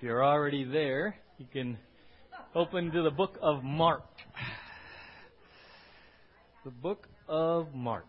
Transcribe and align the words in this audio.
If 0.00 0.04
you're 0.04 0.24
already 0.24 0.64
there, 0.64 1.14
you 1.36 1.44
can 1.52 1.76
open 2.54 2.90
to 2.92 3.02
the 3.02 3.10
book 3.10 3.36
of 3.42 3.62
Mark. 3.62 4.02
The 6.64 6.70
book 6.70 7.06
of 7.28 7.74
Mark. 7.74 8.06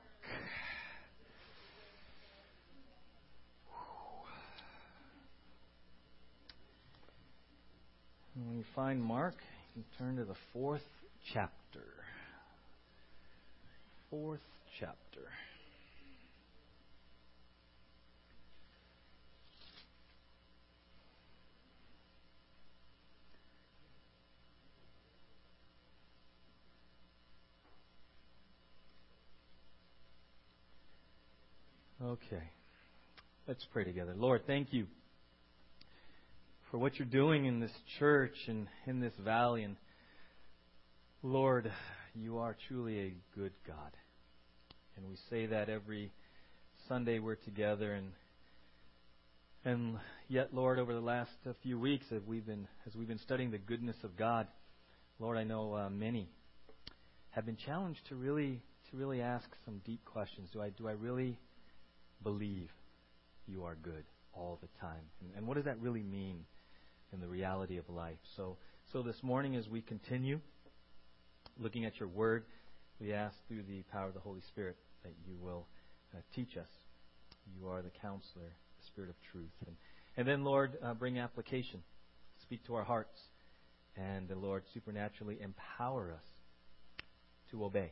When 8.35 8.55
you 8.55 8.63
find 8.73 9.03
Mark, 9.03 9.35
you 9.75 9.83
can 9.83 10.05
turn 10.05 10.15
to 10.15 10.23
the 10.23 10.37
fourth 10.53 10.87
chapter. 11.33 11.83
Fourth 14.09 14.39
chapter. 14.79 15.27
Okay. 32.03 32.41
Let's 33.47 33.63
pray 33.71 33.83
together. 33.83 34.15
Lord, 34.17 34.41
thank 34.47 34.73
you 34.73 34.87
for 36.71 36.79
what 36.79 36.97
you're 36.97 37.07
doing 37.07 37.45
in 37.45 37.59
this 37.59 37.71
church 37.99 38.33
and 38.47 38.67
in 38.87 38.99
this 38.99 39.13
valley. 39.23 39.61
And 39.61 39.75
Lord, 41.21 41.71
you 42.15 42.39
are 42.39 42.57
truly 42.67 42.99
a 43.01 43.13
good 43.37 43.51
God. 43.67 43.91
And 44.97 45.07
we 45.07 45.15
say 45.29 45.45
that 45.45 45.69
every 45.69 46.11
Sunday 46.87 47.19
we're 47.19 47.35
together 47.35 47.93
and 47.93 48.07
and 49.63 49.99
yet, 50.27 50.55
Lord, 50.55 50.79
over 50.79 50.91
the 50.91 50.99
last 50.99 51.29
uh, 51.47 51.53
few 51.61 51.79
weeks, 51.79 52.07
as 52.11 52.23
we've 52.25 52.47
been 52.47 52.67
as 52.87 52.95
we've 52.95 53.07
been 53.07 53.19
studying 53.19 53.51
the 53.51 53.59
goodness 53.59 53.97
of 54.03 54.17
God, 54.17 54.47
Lord, 55.19 55.37
I 55.37 55.43
know 55.43 55.75
uh, 55.75 55.89
many 55.91 56.29
have 57.29 57.45
been 57.45 57.57
challenged 57.57 57.99
to 58.09 58.15
really 58.15 58.59
to 58.89 58.97
really 58.97 59.21
ask 59.21 59.47
some 59.65 59.81
deep 59.85 60.03
questions. 60.03 60.49
Do 60.51 60.63
I 60.63 60.69
do 60.71 60.87
I 60.87 60.93
really 60.93 61.37
believe 62.23 62.69
you 63.47 63.63
are 63.63 63.75
good 63.75 64.03
all 64.33 64.59
the 64.61 64.67
time. 64.79 65.03
And, 65.21 65.31
and 65.35 65.47
what 65.47 65.55
does 65.55 65.65
that 65.65 65.79
really 65.79 66.03
mean 66.03 66.45
in 67.13 67.19
the 67.19 67.27
reality 67.27 67.77
of 67.77 67.89
life? 67.89 68.17
So, 68.35 68.57
so 68.91 69.01
this 69.01 69.21
morning, 69.21 69.55
as 69.55 69.67
we 69.67 69.81
continue 69.81 70.39
looking 71.57 71.85
at 71.85 71.99
your 71.99 72.09
word, 72.09 72.45
we 72.99 73.13
ask 73.13 73.35
through 73.47 73.63
the 73.63 73.83
power 73.91 74.07
of 74.07 74.13
the 74.13 74.19
Holy 74.19 74.41
Spirit 74.41 74.77
that 75.03 75.13
you 75.27 75.35
will 75.41 75.67
uh, 76.13 76.19
teach 76.35 76.57
us. 76.57 76.69
You 77.57 77.67
are 77.67 77.81
the 77.81 77.91
counselor, 78.01 78.45
the 78.45 78.85
Spirit 78.87 79.09
of 79.09 79.15
truth. 79.31 79.51
And, 79.65 79.75
and 80.17 80.27
then, 80.27 80.43
Lord, 80.43 80.77
uh, 80.83 80.93
bring 80.93 81.17
application. 81.19 81.81
Speak 82.43 82.65
to 82.65 82.75
our 82.75 82.83
hearts. 82.83 83.19
And, 83.97 84.27
the 84.27 84.35
Lord, 84.35 84.63
supernaturally 84.73 85.39
empower 85.41 86.11
us 86.11 86.25
to 87.51 87.65
obey. 87.65 87.91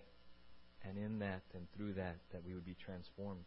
And 0.88 0.98
in 0.98 1.20
that 1.20 1.42
and 1.54 1.68
through 1.76 1.94
that, 1.94 2.18
that 2.32 2.46
we 2.46 2.54
would 2.54 2.66
be 2.66 2.76
transformed 2.86 3.46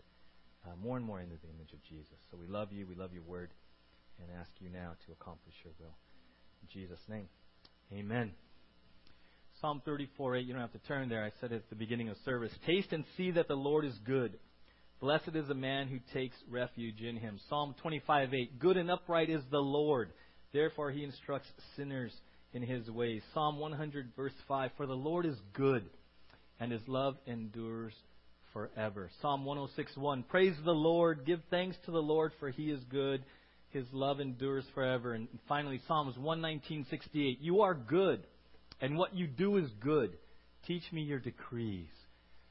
uh, 0.66 0.70
more 0.82 0.96
and 0.96 1.04
more 1.04 1.20
into 1.20 1.36
the 1.36 1.48
image 1.48 1.72
of 1.72 1.82
Jesus. 1.82 2.18
So 2.30 2.36
we 2.36 2.46
love 2.46 2.72
you. 2.72 2.86
We 2.86 2.94
love 2.94 3.12
your 3.12 3.22
word 3.22 3.50
and 4.20 4.28
ask 4.38 4.50
you 4.60 4.68
now 4.70 4.92
to 5.06 5.12
accomplish 5.12 5.54
your 5.64 5.72
will. 5.78 5.94
In 6.62 6.68
Jesus' 6.72 7.00
name. 7.08 7.28
Amen. 7.92 8.32
Psalm 9.60 9.82
34 9.84 10.36
8, 10.36 10.46
you 10.46 10.52
don't 10.52 10.62
have 10.62 10.72
to 10.72 10.88
turn 10.88 11.08
there. 11.08 11.24
I 11.24 11.30
said 11.40 11.52
it 11.52 11.56
at 11.56 11.70
the 11.70 11.76
beginning 11.76 12.08
of 12.08 12.16
service. 12.24 12.52
Taste 12.66 12.92
and 12.92 13.04
see 13.16 13.30
that 13.32 13.48
the 13.48 13.54
Lord 13.54 13.84
is 13.84 13.94
good. 14.04 14.38
Blessed 15.00 15.34
is 15.34 15.48
the 15.48 15.54
man 15.54 15.88
who 15.88 15.98
takes 16.12 16.36
refuge 16.48 17.00
in 17.00 17.16
him. 17.16 17.38
Psalm 17.48 17.74
25 17.82 18.34
8, 18.34 18.58
good 18.58 18.76
and 18.76 18.90
upright 18.90 19.30
is 19.30 19.42
the 19.50 19.58
Lord. 19.58 20.12
Therefore 20.52 20.90
he 20.90 21.04
instructs 21.04 21.48
sinners 21.76 22.12
in 22.52 22.62
his 22.62 22.88
ways. 22.90 23.22
Psalm 23.34 23.58
100 23.58 24.12
verse 24.16 24.34
5, 24.46 24.70
for 24.76 24.86
the 24.86 24.94
Lord 24.94 25.26
is 25.26 25.36
good 25.52 25.84
and 26.60 26.70
his 26.70 26.86
love 26.86 27.16
endures 27.26 27.94
forever. 28.52 29.10
Psalm 29.20 29.44
106:1 29.44 30.28
Praise 30.28 30.56
the 30.64 30.72
Lord, 30.72 31.24
give 31.24 31.40
thanks 31.50 31.76
to 31.84 31.90
the 31.90 32.02
Lord 32.02 32.32
for 32.38 32.50
he 32.50 32.70
is 32.70 32.82
good. 32.84 33.24
His 33.70 33.86
love 33.92 34.20
endures 34.20 34.64
forever. 34.74 35.14
And 35.14 35.28
finally 35.48 35.80
Psalms 35.86 36.16
119:68 36.16 37.38
You 37.40 37.62
are 37.62 37.74
good, 37.74 38.26
and 38.80 38.96
what 38.96 39.14
you 39.14 39.26
do 39.26 39.56
is 39.56 39.70
good. 39.80 40.16
Teach 40.66 40.84
me 40.92 41.02
your 41.02 41.18
decrees. 41.18 41.88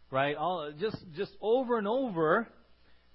Right? 0.09 0.35
All 0.35 0.72
just 0.79 0.97
just 1.16 1.31
over 1.41 1.78
and 1.78 1.88
over, 1.88 2.47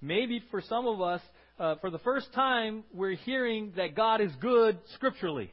maybe 0.01 0.41
for 0.51 0.61
some 0.61 0.87
of 0.87 1.01
us 1.01 1.21
uh, 1.59 1.75
for 1.81 1.89
the 1.89 1.99
first 1.99 2.31
time 2.33 2.83
we're 2.93 3.15
hearing 3.15 3.73
that 3.77 3.95
God 3.95 4.21
is 4.21 4.31
good 4.39 4.79
scripturally 4.93 5.51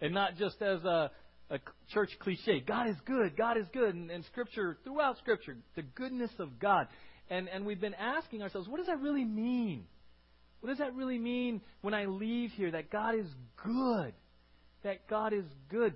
and 0.00 0.12
not 0.12 0.36
just 0.36 0.60
as 0.62 0.84
a 0.84 1.10
a 1.50 1.58
church 1.92 2.10
cliche. 2.20 2.60
God 2.60 2.88
is 2.88 2.96
good. 3.04 3.36
God 3.36 3.56
is 3.56 3.66
good. 3.72 3.94
And, 3.94 4.10
and 4.10 4.24
Scripture, 4.26 4.76
throughout 4.84 5.18
Scripture, 5.18 5.56
the 5.76 5.82
goodness 5.82 6.30
of 6.38 6.58
God. 6.58 6.88
And, 7.30 7.48
and 7.48 7.64
we've 7.64 7.80
been 7.80 7.94
asking 7.94 8.42
ourselves, 8.42 8.68
what 8.68 8.78
does 8.78 8.86
that 8.86 9.00
really 9.00 9.24
mean? 9.24 9.84
What 10.60 10.70
does 10.70 10.78
that 10.78 10.94
really 10.94 11.18
mean 11.18 11.60
when 11.82 11.94
I 11.94 12.06
leave 12.06 12.50
here 12.52 12.70
that 12.72 12.90
God 12.90 13.14
is 13.14 13.26
good? 13.62 14.14
That 14.82 15.08
God 15.08 15.32
is 15.32 15.44
good. 15.68 15.94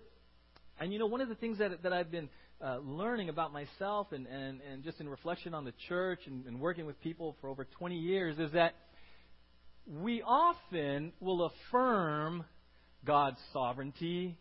And 0.79 0.93
you 0.93 0.99
know, 0.99 1.07
one 1.07 1.21
of 1.21 1.29
the 1.29 1.35
things 1.35 1.59
that, 1.59 1.83
that 1.83 1.93
I've 1.93 2.11
been 2.11 2.29
uh, 2.65 2.79
learning 2.79 3.29
about 3.29 3.53
myself 3.53 4.09
and, 4.13 4.27
and, 4.27 4.61
and 4.61 4.85
just 4.85 5.01
in 5.01 5.09
reflection 5.09 5.55
on 5.55 5.65
the 5.65 5.73
church 5.89 6.21
and, 6.27 6.47
and 6.47 6.61
working 6.61 6.87
with 6.87 7.01
people 7.01 7.37
for 7.41 7.49
over 7.49 7.65
20 7.65 7.97
years 7.97 8.39
is 8.39 8.53
that 8.53 8.75
we 9.87 10.23
often 10.23 11.13
will 11.21 11.51
affirm 11.51 12.45
God's 13.05 13.39
sovereignty, 13.53 14.37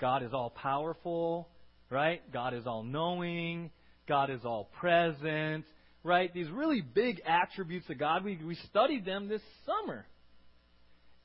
God 0.00 0.22
is 0.22 0.32
all 0.32 0.50
powerful, 0.50 1.48
right? 1.90 2.20
God 2.32 2.54
is 2.54 2.66
all 2.66 2.82
knowing. 2.82 3.70
God 4.06 4.30
is 4.30 4.40
all 4.44 4.70
present, 4.80 5.64
right? 6.02 6.32
These 6.32 6.48
really 6.50 6.80
big 6.80 7.20
attributes 7.26 7.88
of 7.90 7.98
God. 7.98 8.24
We, 8.24 8.38
we 8.44 8.54
studied 8.70 9.04
them 9.04 9.28
this 9.28 9.42
summer. 9.66 10.06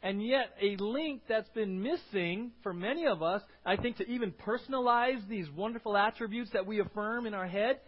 And 0.01 0.21
yet, 0.21 0.47
a 0.61 0.75
link 0.83 1.21
that's 1.29 1.47
been 1.49 1.81
missing 1.81 2.51
for 2.61 2.73
many 2.73 3.07
of 3.07 3.23
us, 3.23 3.41
I 3.65 3.77
think, 3.77 3.97
to 3.97 4.09
even 4.09 4.33
personalize 4.33 5.25
these 5.29 5.49
wonderful 5.49 5.95
attributes 5.95 6.51
that 6.51 6.65
we 6.65 6.81
affirm 6.81 7.25
in 7.25 7.33
our 7.33 7.47
head, 7.47 7.79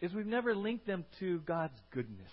is 0.00 0.12
we've 0.12 0.26
never 0.26 0.56
linked 0.56 0.88
them 0.88 1.04
to 1.20 1.38
God's 1.40 1.78
goodness. 1.92 2.32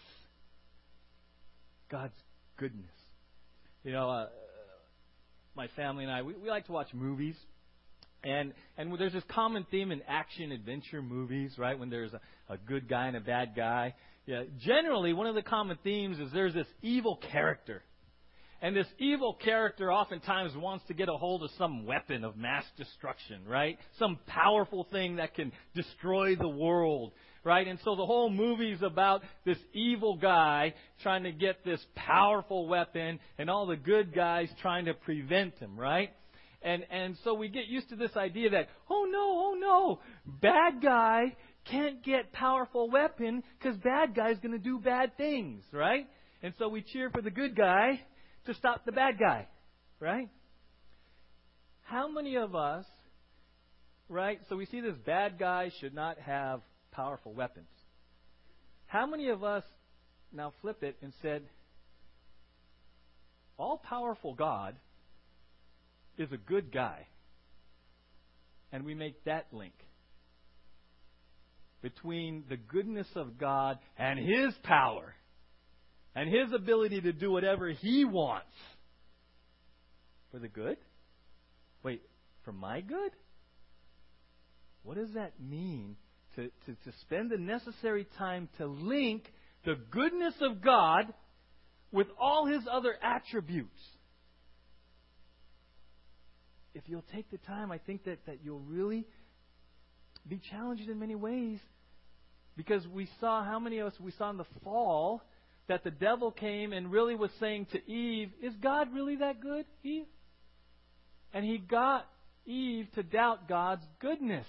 God's 1.91 2.17
goodness. 2.57 2.89
You 3.83 3.91
know, 3.91 4.09
uh, 4.09 4.27
my 5.55 5.67
family 5.75 6.03
and 6.03 6.13
I, 6.13 6.21
we, 6.21 6.33
we 6.33 6.49
like 6.49 6.65
to 6.67 6.71
watch 6.71 6.93
movies. 6.93 7.35
And 8.23 8.53
and 8.77 8.93
there's 8.99 9.13
this 9.13 9.23
common 9.29 9.65
theme 9.71 9.91
in 9.91 10.01
action 10.07 10.51
adventure 10.51 11.01
movies, 11.01 11.55
right? 11.57 11.77
When 11.77 11.89
there's 11.89 12.13
a, 12.13 12.21
a 12.53 12.57
good 12.57 12.87
guy 12.87 13.07
and 13.07 13.17
a 13.17 13.21
bad 13.21 13.53
guy. 13.55 13.95
Yeah, 14.27 14.43
generally 14.59 15.13
one 15.13 15.25
of 15.25 15.33
the 15.33 15.41
common 15.41 15.77
themes 15.83 16.19
is 16.19 16.31
there's 16.31 16.53
this 16.53 16.67
evil 16.83 17.19
character. 17.31 17.81
And 18.61 18.75
this 18.75 18.87
evil 18.99 19.33
character 19.33 19.91
oftentimes 19.91 20.55
wants 20.55 20.85
to 20.87 20.93
get 20.93 21.09
a 21.09 21.13
hold 21.13 21.43
of 21.43 21.49
some 21.57 21.85
weapon 21.85 22.23
of 22.23 22.37
mass 22.37 22.63
destruction, 22.77 23.43
right? 23.47 23.77
Some 23.97 24.19
powerful 24.27 24.87
thing 24.91 25.15
that 25.15 25.33
can 25.33 25.51
destroy 25.73 26.35
the 26.35 26.49
world 26.49 27.13
right? 27.43 27.67
And 27.67 27.79
so 27.83 27.95
the 27.95 28.05
whole 28.05 28.29
movie's 28.29 28.81
about 28.81 29.23
this 29.45 29.57
evil 29.73 30.15
guy 30.15 30.73
trying 31.01 31.23
to 31.23 31.31
get 31.31 31.63
this 31.65 31.83
powerful 31.95 32.67
weapon 32.67 33.19
and 33.37 33.49
all 33.49 33.65
the 33.65 33.75
good 33.75 34.13
guys 34.13 34.49
trying 34.61 34.85
to 34.85 34.93
prevent 34.93 35.57
him, 35.57 35.75
right? 35.75 36.11
And 36.61 36.85
and 36.91 37.17
so 37.23 37.33
we 37.33 37.49
get 37.49 37.65
used 37.65 37.89
to 37.89 37.95
this 37.95 38.15
idea 38.15 38.51
that 38.51 38.69
oh 38.89 39.07
no, 39.11 39.19
oh 39.19 39.55
no, 39.59 39.99
bad 40.41 40.81
guy 40.81 41.35
can't 41.65 42.03
get 42.03 42.31
powerful 42.31 42.89
weapon 42.89 43.43
because 43.57 43.77
bad 43.77 44.15
guy's 44.15 44.37
going 44.39 44.51
to 44.51 44.59
do 44.59 44.79
bad 44.79 45.17
things, 45.17 45.63
right? 45.71 46.07
And 46.43 46.53
so 46.57 46.69
we 46.69 46.81
cheer 46.81 47.09
for 47.09 47.21
the 47.21 47.31
good 47.31 47.55
guy 47.55 48.01
to 48.45 48.53
stop 48.55 48.85
the 48.85 48.91
bad 48.91 49.19
guy, 49.19 49.47
right? 49.99 50.29
How 51.81 52.07
many 52.09 52.37
of 52.37 52.55
us, 52.55 52.85
right? 54.09 54.39
So 54.49 54.55
we 54.55 54.65
see 54.65 54.81
this 54.81 54.95
bad 55.05 55.37
guy 55.37 55.71
should 55.79 55.93
not 55.93 56.17
have 56.19 56.61
powerful 56.91 57.33
weapons. 57.33 57.67
How 58.87 59.05
many 59.05 59.29
of 59.29 59.43
us 59.43 59.63
now 60.33 60.53
flip 60.61 60.83
it 60.83 60.97
and 61.01 61.13
said, 61.21 61.43
all 63.57 63.77
powerful 63.77 64.33
God 64.33 64.75
is 66.17 66.31
a 66.31 66.37
good 66.37 66.71
guy? 66.71 67.07
And 68.71 68.85
we 68.85 68.95
make 68.95 69.23
that 69.25 69.47
link 69.51 69.73
between 71.81 72.43
the 72.49 72.57
goodness 72.57 73.07
of 73.15 73.37
God 73.37 73.79
and 73.97 74.19
His 74.19 74.53
power 74.63 75.13
and 76.15 76.29
His 76.29 76.53
ability 76.53 77.01
to 77.01 77.13
do 77.13 77.31
whatever 77.31 77.69
He 77.69 78.05
wants 78.05 78.53
for 80.31 80.39
the 80.39 80.47
good? 80.47 80.77
Wait, 81.83 82.01
for 82.43 82.51
my 82.51 82.81
good? 82.81 83.11
What 84.83 84.97
does 84.97 85.13
that 85.13 85.33
mean 85.39 85.95
to, 86.35 86.43
to, 86.65 86.71
to 86.71 86.97
spend 87.01 87.29
the 87.29 87.37
necessary 87.37 88.07
time 88.17 88.49
to 88.57 88.65
link 88.65 89.31
the 89.65 89.75
goodness 89.91 90.33
of 90.41 90.61
God 90.61 91.13
with 91.91 92.07
all 92.19 92.45
his 92.45 92.63
other 92.71 92.95
attributes. 93.01 93.79
if 96.73 96.83
you'll 96.87 97.03
take 97.13 97.29
the 97.29 97.37
time, 97.39 97.71
I 97.71 97.77
think 97.79 98.05
that, 98.05 98.25
that 98.27 98.39
you'll 98.43 98.61
really 98.61 99.05
be 100.27 100.39
challenged 100.49 100.89
in 100.89 100.99
many 100.99 101.15
ways. 101.15 101.59
Because 102.55 102.87
we 102.87 103.09
saw, 103.19 103.43
how 103.43 103.59
many 103.59 103.79
of 103.79 103.87
us, 103.87 103.93
we 103.99 104.11
saw 104.11 104.29
in 104.29 104.37
the 104.37 104.45
fall 104.63 105.21
that 105.67 105.83
the 105.83 105.91
devil 105.91 106.31
came 106.31 106.73
and 106.73 106.91
really 106.91 107.15
was 107.15 107.31
saying 107.39 107.67
to 107.71 107.91
Eve, 107.91 108.31
Is 108.41 108.53
God 108.61 108.93
really 108.93 109.17
that 109.17 109.41
good, 109.41 109.65
Eve? 109.83 110.05
And 111.33 111.45
he 111.45 111.57
got 111.57 112.05
Eve 112.45 112.87
to 112.95 113.03
doubt 113.03 113.47
God's 113.47 113.85
goodness. 113.99 114.45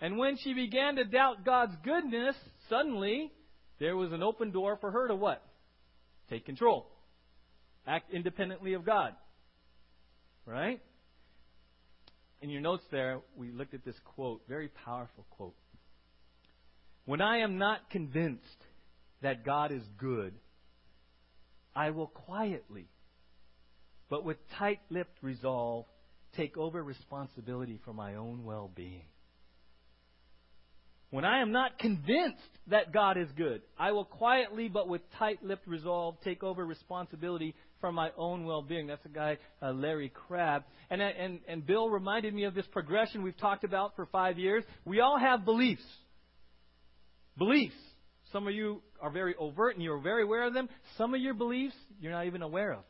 And 0.00 0.18
when 0.18 0.36
she 0.36 0.52
began 0.52 0.96
to 0.96 1.04
doubt 1.04 1.44
God's 1.44 1.74
goodness, 1.84 2.36
suddenly 2.68 3.32
there 3.78 3.96
was 3.96 4.12
an 4.12 4.22
open 4.22 4.50
door 4.50 4.76
for 4.80 4.90
her 4.90 5.08
to 5.08 5.14
what? 5.14 5.42
Take 6.28 6.44
control. 6.44 6.86
Act 7.86 8.12
independently 8.12 8.74
of 8.74 8.84
God. 8.84 9.14
Right? 10.46 10.80
In 12.42 12.50
your 12.50 12.60
notes 12.60 12.84
there, 12.90 13.20
we 13.36 13.50
looked 13.50 13.72
at 13.72 13.84
this 13.84 13.96
quote, 14.04 14.42
very 14.48 14.68
powerful 14.68 15.24
quote. 15.30 15.54
When 17.06 17.20
I 17.20 17.38
am 17.38 17.58
not 17.58 17.88
convinced 17.90 18.64
that 19.24 19.42
God 19.44 19.72
is 19.72 19.82
good, 19.98 20.34
I 21.74 21.90
will 21.90 22.06
quietly, 22.06 22.88
but 24.10 24.22
with 24.22 24.36
tight 24.58 24.80
lipped 24.90 25.22
resolve, 25.22 25.86
take 26.36 26.58
over 26.58 26.82
responsibility 26.82 27.80
for 27.84 27.94
my 27.94 28.16
own 28.16 28.44
well 28.44 28.70
being. 28.74 29.06
When 31.08 31.24
I 31.24 31.40
am 31.40 31.52
not 31.52 31.78
convinced 31.78 32.42
that 32.66 32.92
God 32.92 33.16
is 33.16 33.28
good, 33.34 33.62
I 33.78 33.92
will 33.92 34.04
quietly 34.04 34.68
but 34.68 34.88
with 34.88 35.00
tight 35.18 35.42
lipped 35.42 35.66
resolve 35.66 36.16
take 36.22 36.42
over 36.42 36.64
responsibility 36.66 37.54
for 37.80 37.90
my 37.92 38.10
own 38.18 38.44
well 38.44 38.62
being. 38.62 38.88
That's 38.88 39.06
a 39.06 39.08
guy, 39.08 39.38
uh, 39.62 39.72
Larry 39.72 40.10
Crabb. 40.10 40.64
And, 40.90 41.00
uh, 41.00 41.04
and, 41.04 41.40
and 41.48 41.66
Bill 41.66 41.88
reminded 41.88 42.34
me 42.34 42.44
of 42.44 42.54
this 42.54 42.66
progression 42.66 43.22
we've 43.22 43.38
talked 43.38 43.64
about 43.64 43.96
for 43.96 44.04
five 44.06 44.38
years. 44.38 44.64
We 44.84 45.00
all 45.00 45.18
have 45.18 45.46
beliefs. 45.46 45.84
Beliefs. 47.38 47.74
Some 48.34 48.48
of 48.48 48.54
you 48.54 48.82
are 49.00 49.10
very 49.10 49.36
overt 49.36 49.76
and 49.76 49.84
you're 49.84 50.00
very 50.00 50.24
aware 50.24 50.42
of 50.42 50.54
them. 50.54 50.68
Some 50.98 51.14
of 51.14 51.20
your 51.20 51.34
beliefs 51.34 51.76
you're 52.00 52.10
not 52.10 52.26
even 52.26 52.42
aware 52.42 52.72
of. 52.72 52.82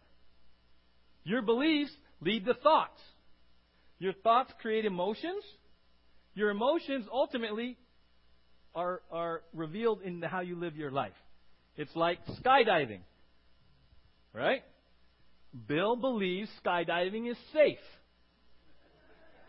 Your 1.23 1.43
beliefs 1.43 1.91
lead 2.23 2.47
to 2.47 2.55
thoughts. 2.55 2.99
Your 3.99 4.15
thoughts 4.15 4.51
create 4.63 4.87
emotions. 4.87 5.45
Your 6.33 6.49
emotions 6.49 7.05
ultimately 7.13 7.77
are, 8.75 9.03
are 9.13 9.43
revealed 9.53 10.01
in 10.01 10.23
how 10.23 10.41
you 10.41 10.57
live 10.57 10.77
your 10.77 10.91
life. 10.91 11.13
It's 11.77 11.95
like 11.95 12.21
skydiving. 12.43 13.01
Right? 14.33 14.63
Bill 15.69 15.95
believes 15.95 16.49
skydiving 16.65 17.31
is 17.31 17.37
safe. 17.53 17.77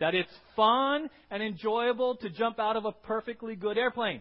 That 0.00 0.14
it's 0.14 0.30
fun 0.56 1.08
and 1.30 1.42
enjoyable 1.42 2.16
to 2.16 2.28
jump 2.28 2.58
out 2.58 2.76
of 2.76 2.84
a 2.84 2.92
perfectly 2.92 3.56
good 3.56 3.78
airplane. 3.78 4.20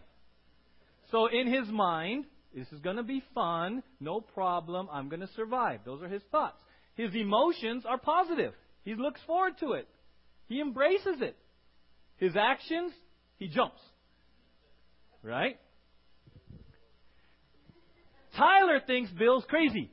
So 1.11 1.27
in 1.27 1.51
his 1.51 1.67
mind, 1.69 2.25
this 2.55 2.67
is 2.71 2.79
going 2.79 2.95
to 2.95 3.03
be 3.03 3.23
fun, 3.33 3.83
no 3.99 4.21
problem, 4.21 4.87
I'm 4.91 5.09
going 5.09 5.19
to 5.19 5.29
survive. 5.35 5.81
Those 5.85 6.01
are 6.01 6.07
his 6.07 6.21
thoughts. 6.31 6.57
His 6.95 7.13
emotions 7.13 7.83
are 7.85 7.97
positive. 7.97 8.53
He 8.83 8.95
looks 8.95 9.19
forward 9.27 9.53
to 9.59 9.73
it. 9.73 9.87
He 10.47 10.61
embraces 10.61 11.21
it. 11.21 11.35
His 12.17 12.35
actions, 12.37 12.93
he 13.37 13.47
jumps. 13.47 13.81
Right? 15.21 15.59
Tyler 18.37 18.79
thinks 18.85 19.11
Bill's 19.11 19.45
crazy. 19.47 19.91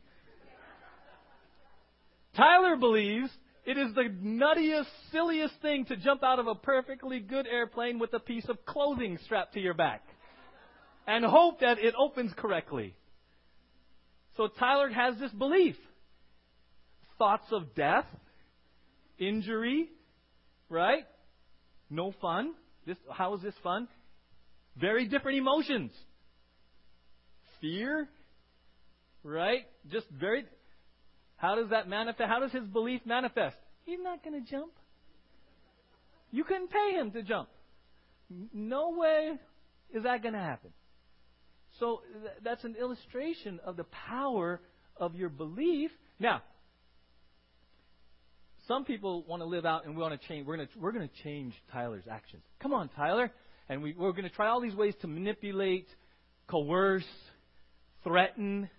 Tyler 2.37 2.77
believes 2.77 3.31
it 3.65 3.77
is 3.77 3.95
the 3.95 4.09
nuttiest, 4.23 4.87
silliest 5.11 5.55
thing 5.63 5.85
to 5.87 5.97
jump 5.97 6.23
out 6.23 6.39
of 6.39 6.47
a 6.47 6.55
perfectly 6.55 7.21
good 7.21 7.47
airplane 7.47 7.99
with 7.99 8.13
a 8.15 8.21
piece 8.21 8.49
of 8.49 8.65
clothing 8.65 9.19
strapped 9.25 9.55
to 9.55 9.61
your 9.61 9.75
back 9.75 10.03
and 11.07 11.25
hope 11.25 11.61
that 11.61 11.79
it 11.79 11.95
opens 11.99 12.33
correctly. 12.37 12.95
So 14.37 14.49
Tyler 14.49 14.89
has 14.89 15.19
this 15.19 15.33
belief. 15.33 15.77
Thoughts 17.19 17.47
of 17.53 17.75
death, 17.75 18.07
injury, 19.19 19.89
right? 20.69 21.05
No 21.91 22.13
fun. 22.21 22.55
This, 22.87 22.97
how 23.11 23.35
is 23.35 23.43
this 23.43 23.55
fun? 23.63 23.87
Very 24.77 25.07
different 25.07 25.39
emotions. 25.39 25.93
Fear, 27.61 28.09
right? 29.23 29.67
Just 29.91 30.07
very. 30.11 30.45
How 31.37 31.55
does 31.55 31.71
that 31.71 31.89
manifest? 31.89 32.29
How 32.29 32.41
does 32.41 32.53
his 32.53 32.65
belief 32.65 33.03
manifest? 33.05 33.57
He's 33.85 33.99
not 34.03 34.25
going 34.25 34.43
to 34.43 34.51
jump. 34.51 34.73
You 36.31 36.45
couldn't 36.45 36.71
pay 36.71 36.93
him 36.95 37.11
to 37.13 37.23
jump. 37.23 37.49
No 38.55 38.95
way 38.97 39.33
is 39.95 40.05
that 40.05 40.23
going 40.23 40.35
to 40.35 40.41
happen. 40.41 40.71
So 41.83 42.03
th- 42.13 42.35
that's 42.45 42.63
an 42.63 42.77
illustration 42.81 43.59
of 43.67 43.77
the 43.77 43.83
power 43.83 44.61
of 44.97 45.17
your 45.17 45.29
belief. 45.29 45.91
Now, 46.21 46.41
some 48.69 48.85
people 48.85 49.25
want 49.27 49.43
to 49.43 49.47
live 49.47 49.67
out 49.67 49.85
and 49.85 49.97
we 49.97 50.01
want 50.01 50.21
to 50.21 50.29
change. 50.29 50.47
We're 50.47 50.59
going 50.59 50.69
to, 50.69 50.79
we're 50.79 50.93
going 50.93 51.09
to 51.09 51.23
change 51.25 51.55
Tyler's 51.73 52.05
actions. 52.09 52.45
Come 52.61 52.73
on, 52.73 52.89
Tyler. 52.91 53.33
And 53.69 53.83
we, 53.83 53.95
we're 53.99 54.13
going 54.13 54.29
to 54.29 54.31
try 54.31 54.47
all 54.47 54.61
these 54.61 54.77
ways 54.77 54.95
to 55.01 55.09
manipulate, 55.09 55.89
coerce, 56.47 57.03
threaten, 58.05 58.71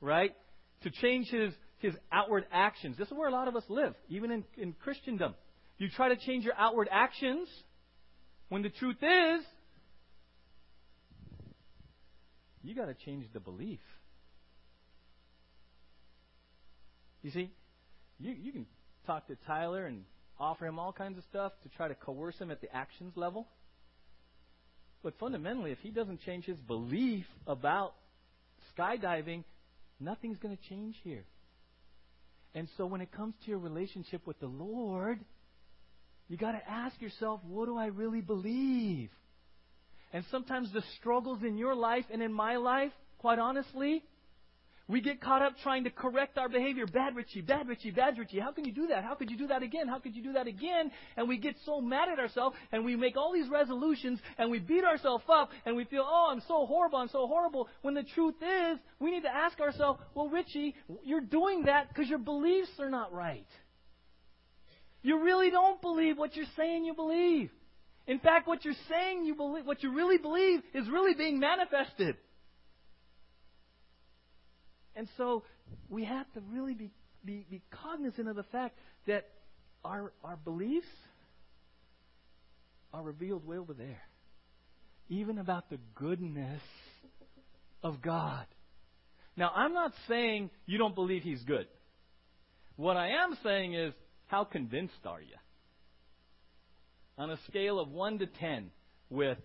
right? 0.00 0.34
To 0.82 0.90
change 0.90 1.28
his, 1.28 1.52
his 1.78 1.94
outward 2.10 2.46
actions. 2.50 2.96
This 2.98 3.06
is 3.06 3.14
where 3.14 3.28
a 3.28 3.32
lot 3.32 3.46
of 3.46 3.54
us 3.54 3.64
live, 3.68 3.94
even 4.08 4.32
in, 4.32 4.44
in 4.58 4.72
Christendom. 4.72 5.36
You 5.78 5.88
try 5.88 6.08
to 6.08 6.16
change 6.16 6.44
your 6.44 6.54
outward 6.58 6.88
actions 6.90 7.46
when 8.48 8.62
the 8.62 8.70
truth 8.70 9.00
is, 9.00 9.44
you 12.64 12.74
got 12.74 12.86
to 12.86 12.94
change 12.94 13.26
the 13.32 13.40
belief. 13.40 13.80
You 17.22 17.30
see, 17.30 17.50
you, 18.18 18.32
you 18.32 18.52
can 18.52 18.66
talk 19.06 19.26
to 19.28 19.36
Tyler 19.46 19.86
and 19.86 20.04
offer 20.38 20.66
him 20.66 20.78
all 20.78 20.92
kinds 20.92 21.18
of 21.18 21.24
stuff 21.24 21.52
to 21.62 21.68
try 21.70 21.88
to 21.88 21.94
coerce 21.94 22.36
him 22.38 22.50
at 22.50 22.60
the 22.60 22.74
actions 22.74 23.12
level. 23.16 23.46
But 25.02 25.14
fundamentally, 25.20 25.70
if 25.70 25.78
he 25.82 25.90
doesn't 25.90 26.20
change 26.24 26.46
his 26.46 26.58
belief 26.58 27.26
about 27.46 27.94
skydiving, 28.76 29.44
nothing's 30.00 30.38
going 30.38 30.56
to 30.56 30.62
change 30.68 30.96
here. 31.04 31.24
And 32.54 32.68
so 32.76 32.86
when 32.86 33.00
it 33.00 33.12
comes 33.12 33.34
to 33.44 33.50
your 33.50 33.58
relationship 33.58 34.26
with 34.26 34.40
the 34.40 34.46
Lord, 34.46 35.20
you 36.28 36.38
got 36.38 36.52
to 36.52 36.70
ask 36.70 37.00
yourself, 37.02 37.40
what 37.46 37.66
do 37.66 37.76
I 37.76 37.86
really 37.86 38.22
believe? 38.22 39.10
And 40.14 40.24
sometimes 40.30 40.72
the 40.72 40.82
struggles 40.96 41.42
in 41.42 41.58
your 41.58 41.74
life 41.74 42.04
and 42.10 42.22
in 42.22 42.32
my 42.32 42.56
life, 42.56 42.92
quite 43.18 43.40
honestly, 43.40 44.04
we 44.86 45.00
get 45.00 45.20
caught 45.20 45.42
up 45.42 45.54
trying 45.64 45.84
to 45.84 45.90
correct 45.90 46.38
our 46.38 46.48
behavior. 46.48 46.86
Bad 46.86 47.16
Richie, 47.16 47.40
bad 47.40 47.66
Richie, 47.66 47.90
bad 47.90 48.16
Richie. 48.16 48.38
How 48.38 48.52
can 48.52 48.64
you 48.64 48.70
do 48.70 48.86
that? 48.88 49.02
How 49.02 49.16
could 49.16 49.28
you 49.28 49.36
do 49.36 49.48
that 49.48 49.64
again? 49.64 49.88
How 49.88 49.98
could 49.98 50.14
you 50.14 50.22
do 50.22 50.34
that 50.34 50.46
again? 50.46 50.92
And 51.16 51.28
we 51.28 51.36
get 51.36 51.56
so 51.66 51.80
mad 51.80 52.08
at 52.08 52.20
ourselves 52.20 52.54
and 52.70 52.84
we 52.84 52.94
make 52.94 53.16
all 53.16 53.32
these 53.32 53.48
resolutions 53.48 54.20
and 54.38 54.52
we 54.52 54.60
beat 54.60 54.84
ourselves 54.84 55.24
up 55.28 55.50
and 55.66 55.74
we 55.74 55.84
feel, 55.84 56.06
oh, 56.06 56.28
I'm 56.30 56.42
so 56.46 56.64
horrible, 56.64 56.98
I'm 56.98 57.08
so 57.08 57.26
horrible. 57.26 57.68
When 57.82 57.94
the 57.94 58.04
truth 58.04 58.36
is, 58.40 58.78
we 59.00 59.10
need 59.10 59.22
to 59.22 59.34
ask 59.34 59.58
ourselves, 59.58 59.98
well, 60.14 60.28
Richie, 60.28 60.76
you're 61.02 61.22
doing 61.22 61.64
that 61.64 61.88
because 61.88 62.08
your 62.08 62.20
beliefs 62.20 62.70
are 62.78 62.90
not 62.90 63.12
right. 63.12 63.48
You 65.02 65.24
really 65.24 65.50
don't 65.50 65.80
believe 65.80 66.18
what 66.18 66.36
you're 66.36 66.46
saying 66.56 66.84
you 66.84 66.94
believe. 66.94 67.50
In 68.06 68.18
fact, 68.18 68.46
what 68.46 68.64
you're 68.64 68.74
saying 68.88 69.24
you 69.24 69.34
believe, 69.34 69.66
what 69.66 69.82
you 69.82 69.94
really 69.94 70.18
believe 70.18 70.60
is 70.74 70.88
really 70.88 71.14
being 71.14 71.38
manifested. 71.38 72.16
And 74.94 75.08
so 75.16 75.42
we 75.88 76.04
have 76.04 76.30
to 76.34 76.40
really 76.52 76.74
be, 76.74 76.90
be, 77.24 77.46
be 77.50 77.62
cognizant 77.70 78.28
of 78.28 78.36
the 78.36 78.44
fact 78.44 78.78
that 79.06 79.26
our, 79.84 80.12
our 80.22 80.36
beliefs 80.36 80.86
are 82.92 83.02
revealed 83.02 83.46
way 83.46 83.58
over 83.58 83.72
there. 83.72 84.02
Even 85.08 85.38
about 85.38 85.68
the 85.70 85.78
goodness 85.94 86.62
of 87.82 88.00
God. 88.00 88.46
Now, 89.36 89.50
I'm 89.54 89.72
not 89.74 89.92
saying 90.08 90.50
you 90.66 90.78
don't 90.78 90.94
believe 90.94 91.22
He's 91.22 91.42
good. 91.42 91.66
What 92.76 92.96
I 92.96 93.08
am 93.08 93.36
saying 93.42 93.74
is, 93.74 93.92
how 94.26 94.44
convinced 94.44 94.94
are 95.04 95.20
you? 95.20 95.36
On 97.16 97.30
a 97.30 97.38
scale 97.48 97.78
of 97.78 97.90
1 97.90 98.18
to 98.18 98.26
10, 98.26 98.70
with, 99.10 99.38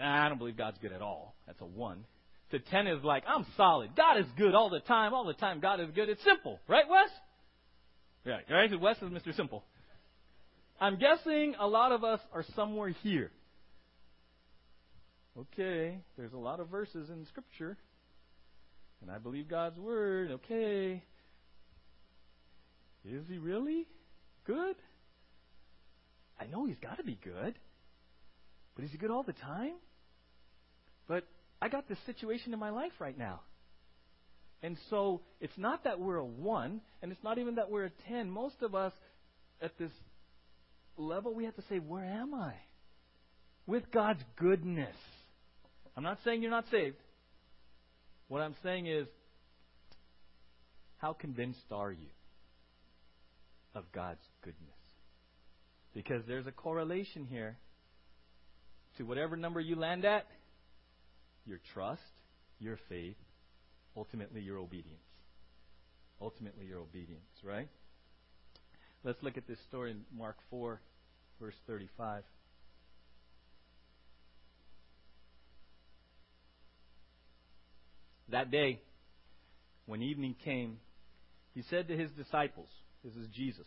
ah, 0.00 0.26
I 0.26 0.28
don't 0.28 0.38
believe 0.38 0.56
God's 0.56 0.78
good 0.78 0.92
at 0.92 1.02
all. 1.02 1.34
That's 1.46 1.60
a 1.60 1.66
1 1.66 2.04
to 2.50 2.58
10 2.58 2.86
is 2.86 3.04
like, 3.04 3.24
I'm 3.26 3.44
solid. 3.56 3.94
God 3.96 4.18
is 4.18 4.26
good 4.36 4.54
all 4.54 4.70
the 4.70 4.80
time. 4.80 5.12
All 5.12 5.24
the 5.24 5.34
time, 5.34 5.60
God 5.60 5.80
is 5.80 5.90
good. 5.94 6.08
It's 6.08 6.22
simple. 6.24 6.58
Right, 6.66 6.84
Wes? 6.88 7.10
Right, 8.24 8.44
right? 8.50 8.80
Wes 8.80 8.96
is 8.96 9.10
Mr. 9.10 9.34
Simple. 9.36 9.64
I'm 10.80 10.98
guessing 10.98 11.54
a 11.58 11.66
lot 11.66 11.92
of 11.92 12.04
us 12.04 12.20
are 12.32 12.44
somewhere 12.54 12.90
here. 13.02 13.30
Okay, 15.36 15.98
there's 16.16 16.32
a 16.32 16.38
lot 16.38 16.58
of 16.58 16.68
verses 16.68 17.10
in 17.10 17.24
Scripture, 17.26 17.76
and 19.02 19.10
I 19.10 19.18
believe 19.18 19.48
God's 19.48 19.78
Word. 19.78 20.32
Okay. 20.32 21.02
Is 23.04 23.24
He 23.28 23.38
really 23.38 23.86
good? 24.46 24.74
I 26.40 26.46
know 26.46 26.66
He's 26.66 26.76
got 26.82 26.98
to 26.98 27.04
be 27.04 27.18
good. 27.22 27.54
But 28.74 28.84
is 28.84 28.90
He 28.90 28.98
good 28.98 29.10
all 29.10 29.22
the 29.22 29.32
time? 29.32 29.74
But 31.06 31.24
I 31.60 31.68
got 31.68 31.88
this 31.88 31.98
situation 32.06 32.52
in 32.52 32.58
my 32.58 32.70
life 32.70 32.92
right 32.98 33.16
now. 33.16 33.40
And 34.62 34.76
so 34.90 35.20
it's 35.40 35.56
not 35.56 35.84
that 35.84 36.00
we're 36.00 36.16
a 36.16 36.24
one, 36.24 36.80
and 37.02 37.12
it's 37.12 37.22
not 37.22 37.38
even 37.38 37.56
that 37.56 37.70
we're 37.70 37.86
a 37.86 37.92
ten. 38.08 38.30
Most 38.30 38.56
of 38.62 38.74
us 38.74 38.92
at 39.60 39.76
this 39.78 39.90
level, 40.96 41.34
we 41.34 41.44
have 41.44 41.56
to 41.56 41.62
say, 41.68 41.78
Where 41.78 42.04
am 42.04 42.34
I? 42.34 42.54
With 43.66 43.90
God's 43.92 44.22
goodness. 44.36 44.96
I'm 45.96 46.02
not 46.02 46.18
saying 46.24 46.42
you're 46.42 46.50
not 46.50 46.64
saved. 46.70 46.96
What 48.28 48.40
I'm 48.40 48.54
saying 48.62 48.86
is, 48.86 49.06
how 50.98 51.12
convinced 51.12 51.58
are 51.70 51.92
you 51.92 52.06
of 53.74 53.84
God's 53.92 54.20
goodness? 54.42 54.77
Because 55.98 56.22
there's 56.28 56.46
a 56.46 56.52
correlation 56.52 57.26
here 57.28 57.56
to 58.98 59.02
whatever 59.02 59.36
number 59.36 59.58
you 59.58 59.74
land 59.74 60.04
at 60.04 60.26
your 61.44 61.58
trust, 61.74 62.00
your 62.60 62.78
faith, 62.88 63.16
ultimately 63.96 64.40
your 64.40 64.58
obedience. 64.58 65.02
Ultimately 66.22 66.66
your 66.66 66.78
obedience, 66.78 67.26
right? 67.42 67.66
Let's 69.02 69.20
look 69.24 69.36
at 69.36 69.48
this 69.48 69.58
story 69.68 69.90
in 69.90 70.02
Mark 70.16 70.36
4, 70.50 70.80
verse 71.40 71.56
35. 71.66 72.22
That 78.28 78.52
day, 78.52 78.82
when 79.86 80.02
evening 80.02 80.36
came, 80.44 80.78
he 81.56 81.64
said 81.68 81.88
to 81.88 81.96
his 81.96 82.12
disciples, 82.12 82.68
This 83.02 83.14
is 83.14 83.26
Jesus, 83.34 83.66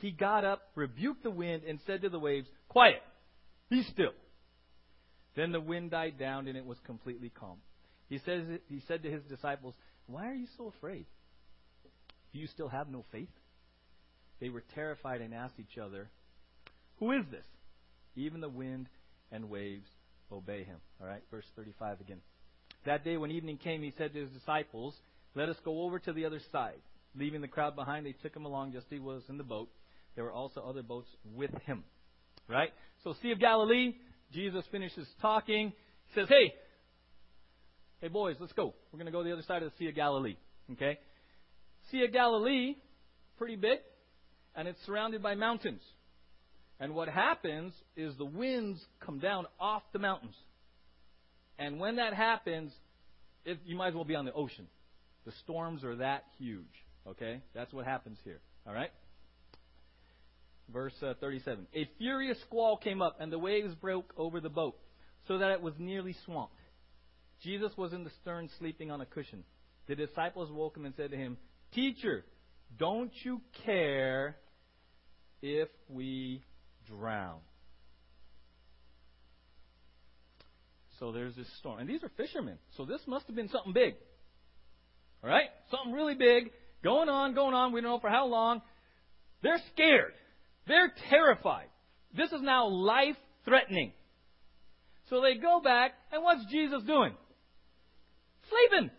He 0.00 0.10
got 0.10 0.44
up, 0.44 0.62
rebuked 0.74 1.22
the 1.22 1.30
wind, 1.30 1.62
and 1.66 1.78
said 1.86 2.02
to 2.02 2.08
the 2.08 2.18
waves, 2.18 2.48
Quiet, 2.68 3.02
be 3.70 3.82
still. 3.84 4.12
Then 5.34 5.52
the 5.52 5.60
wind 5.60 5.90
died 5.90 6.18
down, 6.18 6.48
and 6.48 6.56
it 6.56 6.66
was 6.66 6.78
completely 6.84 7.30
calm. 7.30 7.58
He, 8.08 8.18
says, 8.18 8.44
he 8.68 8.82
said 8.86 9.02
to 9.02 9.10
his 9.10 9.22
disciples, 9.24 9.74
Why 10.06 10.28
are 10.28 10.34
you 10.34 10.46
so 10.56 10.72
afraid? 10.76 11.06
Do 12.32 12.38
you 12.38 12.46
still 12.46 12.68
have 12.68 12.88
no 12.88 13.04
faith? 13.10 13.28
They 14.40 14.48
were 14.50 14.62
terrified 14.74 15.22
and 15.22 15.34
asked 15.34 15.58
each 15.58 15.78
other, 15.78 16.10
Who 16.98 17.12
is 17.12 17.24
this? 17.30 17.44
Even 18.16 18.40
the 18.40 18.48
wind 18.48 18.88
and 19.32 19.48
waves 19.48 19.88
obey 20.30 20.64
him. 20.64 20.78
All 21.00 21.06
right, 21.06 21.22
verse 21.30 21.46
35 21.56 22.00
again. 22.00 22.20
That 22.84 23.04
day 23.04 23.16
when 23.16 23.30
evening 23.30 23.58
came, 23.58 23.82
he 23.82 23.92
said 23.96 24.12
to 24.12 24.20
his 24.20 24.30
disciples, 24.30 24.94
Let 25.34 25.48
us 25.48 25.56
go 25.64 25.82
over 25.82 25.98
to 26.00 26.12
the 26.12 26.24
other 26.24 26.40
side. 26.52 26.80
Leaving 27.18 27.40
the 27.40 27.48
crowd 27.48 27.74
behind, 27.74 28.04
they 28.04 28.12
took 28.12 28.36
him 28.36 28.44
along 28.44 28.72
just 28.72 28.86
as 28.86 28.92
he 28.92 28.98
was 28.98 29.22
in 29.28 29.38
the 29.38 29.44
boat. 29.44 29.68
There 30.16 30.24
were 30.24 30.32
also 30.32 30.60
other 30.62 30.82
boats 30.82 31.08
with 31.34 31.52
him. 31.66 31.84
Right? 32.48 32.70
So, 33.04 33.14
Sea 33.22 33.32
of 33.32 33.40
Galilee, 33.40 33.94
Jesus 34.32 34.64
finishes 34.72 35.06
talking. 35.20 35.72
He 36.08 36.20
says, 36.20 36.28
Hey, 36.28 36.54
hey 38.00 38.08
boys, 38.08 38.36
let's 38.40 38.52
go. 38.52 38.74
We're 38.92 38.98
going 38.98 39.06
to 39.06 39.12
go 39.12 39.22
to 39.22 39.28
the 39.28 39.32
other 39.32 39.44
side 39.46 39.62
of 39.62 39.70
the 39.70 39.76
Sea 39.78 39.88
of 39.88 39.94
Galilee. 39.94 40.36
Okay? 40.72 40.98
Sea 41.90 42.04
of 42.04 42.12
Galilee, 42.12 42.74
pretty 43.38 43.56
big, 43.56 43.78
and 44.56 44.66
it's 44.66 44.78
surrounded 44.86 45.22
by 45.22 45.34
mountains. 45.34 45.82
And 46.80 46.94
what 46.94 47.08
happens 47.08 47.72
is 47.96 48.16
the 48.16 48.24
winds 48.24 48.80
come 49.04 49.18
down 49.18 49.46
off 49.60 49.82
the 49.92 49.98
mountains. 49.98 50.34
And 51.58 51.80
when 51.80 51.96
that 51.96 52.12
happens, 52.12 52.72
it, 53.44 53.58
you 53.64 53.76
might 53.76 53.88
as 53.88 53.94
well 53.94 54.04
be 54.04 54.14
on 54.14 54.24
the 54.24 54.32
ocean. 54.32 54.66
The 55.24 55.32
storms 55.44 55.84
are 55.84 55.96
that 55.96 56.24
huge. 56.38 56.64
Okay? 57.06 57.40
That's 57.54 57.72
what 57.72 57.86
happens 57.86 58.18
here. 58.24 58.40
All 58.66 58.74
right? 58.74 58.90
Verse 60.72 60.94
uh, 61.02 61.14
37. 61.20 61.66
A 61.74 61.88
furious 61.98 62.38
squall 62.42 62.76
came 62.76 63.00
up, 63.00 63.16
and 63.20 63.32
the 63.32 63.38
waves 63.38 63.74
broke 63.74 64.12
over 64.16 64.40
the 64.40 64.48
boat, 64.48 64.76
so 65.28 65.38
that 65.38 65.50
it 65.50 65.62
was 65.62 65.74
nearly 65.78 66.14
swamped. 66.24 66.54
Jesus 67.42 67.70
was 67.76 67.92
in 67.92 68.04
the 68.04 68.10
stern, 68.22 68.48
sleeping 68.58 68.90
on 68.90 69.00
a 69.00 69.06
cushion. 69.06 69.44
The 69.86 69.94
disciples 69.94 70.50
woke 70.50 70.76
him 70.76 70.84
and 70.84 70.94
said 70.96 71.10
to 71.10 71.16
him, 71.16 71.36
Teacher, 71.72 72.24
don't 72.78 73.12
you 73.22 73.40
care 73.64 74.36
if 75.42 75.68
we 75.88 76.42
drown? 76.86 77.38
So 80.98 81.12
there's 81.12 81.36
this 81.36 81.46
storm. 81.58 81.78
And 81.78 81.88
these 81.88 82.02
are 82.02 82.10
fishermen. 82.16 82.58
So 82.76 82.84
this 82.84 83.00
must 83.06 83.26
have 83.26 83.36
been 83.36 83.50
something 83.50 83.72
big. 83.72 83.94
All 85.22 85.30
right? 85.30 85.50
Something 85.70 85.92
really 85.92 86.14
big. 86.14 86.50
Going 86.82 87.08
on, 87.08 87.34
going 87.34 87.54
on. 87.54 87.72
We 87.72 87.80
don't 87.80 87.90
know 87.90 88.00
for 88.00 88.08
how 88.08 88.26
long. 88.26 88.62
They're 89.42 89.60
scared. 89.74 90.14
They're 90.66 90.92
terrified. 91.10 91.68
This 92.16 92.32
is 92.32 92.40
now 92.42 92.68
life 92.68 93.16
threatening. 93.44 93.92
So 95.08 95.20
they 95.20 95.34
go 95.40 95.60
back, 95.62 95.92
and 96.12 96.22
what's 96.22 96.44
Jesus 96.50 96.82
doing? 96.82 97.14
Sleeping. 98.48 98.90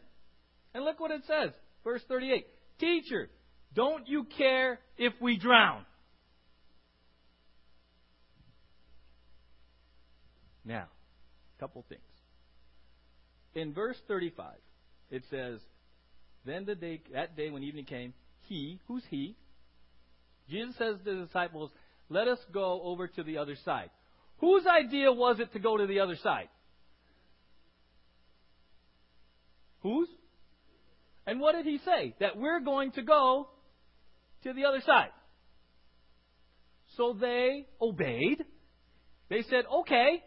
And 0.74 0.86
look 0.86 1.00
what 1.00 1.12
it 1.12 1.22
says. 1.28 1.52
Verse 1.84 2.02
38. 2.08 2.46
Teacher, 2.80 3.30
don't 3.74 4.08
you 4.08 4.26
care 4.38 4.80
if 4.98 5.14
we 5.22 5.38
drown? 5.38 5.86
Now, 10.64 10.88
a 11.58 11.60
couple 11.60 11.84
things. 11.88 12.02
In 13.56 13.74
verse 13.74 13.98
35, 14.08 14.54
it 15.10 15.24
says, 15.30 15.60
Then 16.46 16.66
the 16.66 16.76
day, 16.76 17.02
that 17.14 17.36
day 17.36 17.50
when 17.50 17.64
evening 17.64 17.86
came, 17.86 18.14
he, 18.42 18.80
who's 18.88 19.04
he? 19.10 19.36
Jesus 20.50 20.76
says 20.78 20.96
to 21.04 21.16
the 21.16 21.26
disciples, 21.26 21.72
Let 22.10 22.28
us 22.28 22.40
go 22.54 22.82
over 22.84 23.08
to 23.08 23.24
the 23.24 23.38
other 23.38 23.56
side. 23.66 23.90
Whose 24.40 24.64
idea 24.66 25.12
was 25.12 25.40
it 25.40 25.52
to 25.54 25.60
go 25.60 25.78
to 25.78 25.88
the 25.88 26.00
other 26.00 26.16
side? 26.16 26.50
Whose? 29.82 30.10
And 31.26 31.40
what 31.40 31.56
did 31.56 31.66
he 31.66 31.80
say? 31.84 32.16
That 32.20 32.38
we're 32.38 32.60
going 32.60 32.92
to 32.94 33.02
go 33.02 33.50
to 34.44 34.54
the 34.54 34.66
other 34.66 34.82
side. 34.86 35.10
So 36.96 37.16
they 37.20 37.68
obeyed. 37.82 38.44
They 39.30 39.44
said, 39.50 39.66
okay. 39.82 40.24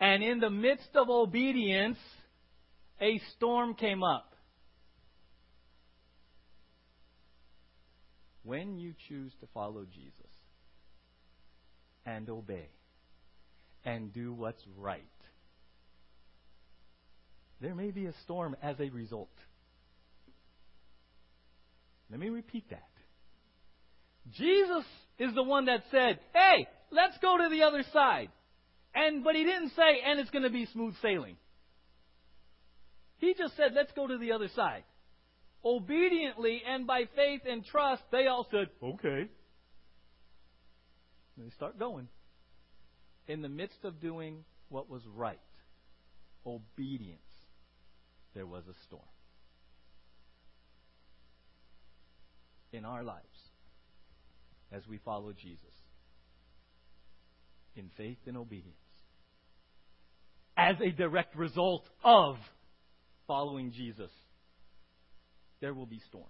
And 0.00 0.22
in 0.22 0.40
the 0.40 0.50
midst 0.50 0.88
of 0.94 1.10
obedience, 1.10 1.98
a 3.00 3.20
storm 3.36 3.74
came 3.74 4.02
up. 4.02 4.29
When 8.42 8.78
you 8.78 8.94
choose 9.08 9.32
to 9.40 9.46
follow 9.52 9.84
Jesus 9.84 10.32
and 12.06 12.28
obey 12.28 12.68
and 13.84 14.12
do 14.12 14.32
what's 14.32 14.62
right, 14.78 15.02
there 17.60 17.74
may 17.74 17.90
be 17.90 18.06
a 18.06 18.14
storm 18.24 18.56
as 18.62 18.80
a 18.80 18.88
result. 18.88 19.28
Let 22.10 22.18
me 22.18 22.30
repeat 22.30 22.68
that. 22.70 22.88
Jesus 24.32 24.84
is 25.18 25.34
the 25.34 25.42
one 25.42 25.66
that 25.66 25.84
said, 25.90 26.18
"Hey, 26.32 26.66
let's 26.90 27.18
go 27.18 27.36
to 27.38 27.48
the 27.48 27.62
other 27.62 27.82
side." 27.92 28.30
And 28.94 29.22
but 29.22 29.36
he 29.36 29.44
didn't 29.44 29.70
say, 29.70 30.00
"And 30.04 30.18
it's 30.18 30.30
going 30.30 30.42
to 30.42 30.50
be 30.50 30.66
smooth 30.66 30.96
sailing." 31.02 31.36
He 33.18 33.34
just 33.34 33.56
said, 33.56 33.74
"Let's 33.74 33.92
go 33.92 34.06
to 34.06 34.18
the 34.18 34.32
other 34.32 34.48
side." 34.48 34.84
Obediently 35.64 36.62
and 36.66 36.86
by 36.86 37.04
faith 37.14 37.42
and 37.48 37.64
trust, 37.64 38.02
they 38.10 38.26
all 38.26 38.46
said, 38.50 38.70
"Okay." 38.82 39.28
And 41.36 41.46
they 41.46 41.50
start 41.50 41.78
going. 41.78 42.08
In 43.26 43.42
the 43.42 43.48
midst 43.48 43.84
of 43.84 44.00
doing 44.00 44.44
what 44.68 44.88
was 44.88 45.06
right, 45.06 45.40
obedience, 46.46 47.20
there 48.34 48.46
was 48.46 48.66
a 48.66 48.74
storm. 48.86 49.04
in 52.72 52.84
our 52.84 53.02
lives 53.02 53.26
as 54.72 54.86
we 54.86 54.98
follow 54.98 55.32
Jesus 55.32 55.74
in 57.76 57.90
faith 57.96 58.18
and 58.26 58.36
obedience 58.36 58.76
as 60.56 60.76
a 60.80 60.90
direct 60.90 61.34
result 61.36 61.88
of 62.04 62.36
following 63.26 63.72
Jesus, 63.72 64.10
there 65.60 65.74
will 65.74 65.86
be 65.86 66.00
storms. 66.08 66.28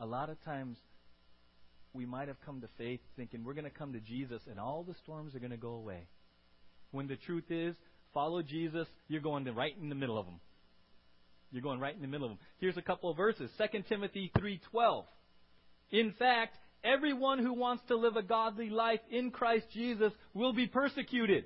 A 0.00 0.06
lot 0.06 0.28
of 0.28 0.42
times, 0.44 0.76
we 1.92 2.04
might 2.04 2.28
have 2.28 2.40
come 2.44 2.60
to 2.60 2.68
faith 2.76 3.00
thinking 3.16 3.44
we're 3.44 3.54
going 3.54 3.64
to 3.64 3.70
come 3.70 3.92
to 3.92 4.00
Jesus 4.00 4.42
and 4.50 4.58
all 4.58 4.82
the 4.82 4.94
storms 5.04 5.34
are 5.34 5.38
going 5.38 5.52
to 5.52 5.56
go 5.56 5.74
away. 5.74 6.08
When 6.90 7.06
the 7.06 7.16
truth 7.16 7.50
is, 7.50 7.76
follow 8.12 8.42
Jesus, 8.42 8.88
you're 9.08 9.20
going 9.20 9.44
right 9.54 9.74
in 9.80 9.88
the 9.88 9.94
middle 9.94 10.18
of 10.18 10.26
them. 10.26 10.40
You're 11.52 11.62
going 11.62 11.78
right 11.78 11.94
in 11.94 12.02
the 12.02 12.08
middle 12.08 12.26
of 12.26 12.32
them. 12.32 12.38
Here's 12.58 12.76
a 12.76 12.82
couple 12.82 13.10
of 13.10 13.16
verses. 13.16 13.48
2 13.58 13.84
Timothy 13.88 14.32
3:12. 14.36 15.04
In 15.92 16.12
fact, 16.18 16.56
everyone 16.82 17.38
who 17.38 17.52
wants 17.52 17.84
to 17.86 17.96
live 17.96 18.16
a 18.16 18.22
godly 18.22 18.70
life 18.70 19.00
in 19.10 19.30
Christ 19.30 19.66
Jesus 19.72 20.12
will 20.34 20.52
be 20.52 20.66
persecuted. 20.66 21.44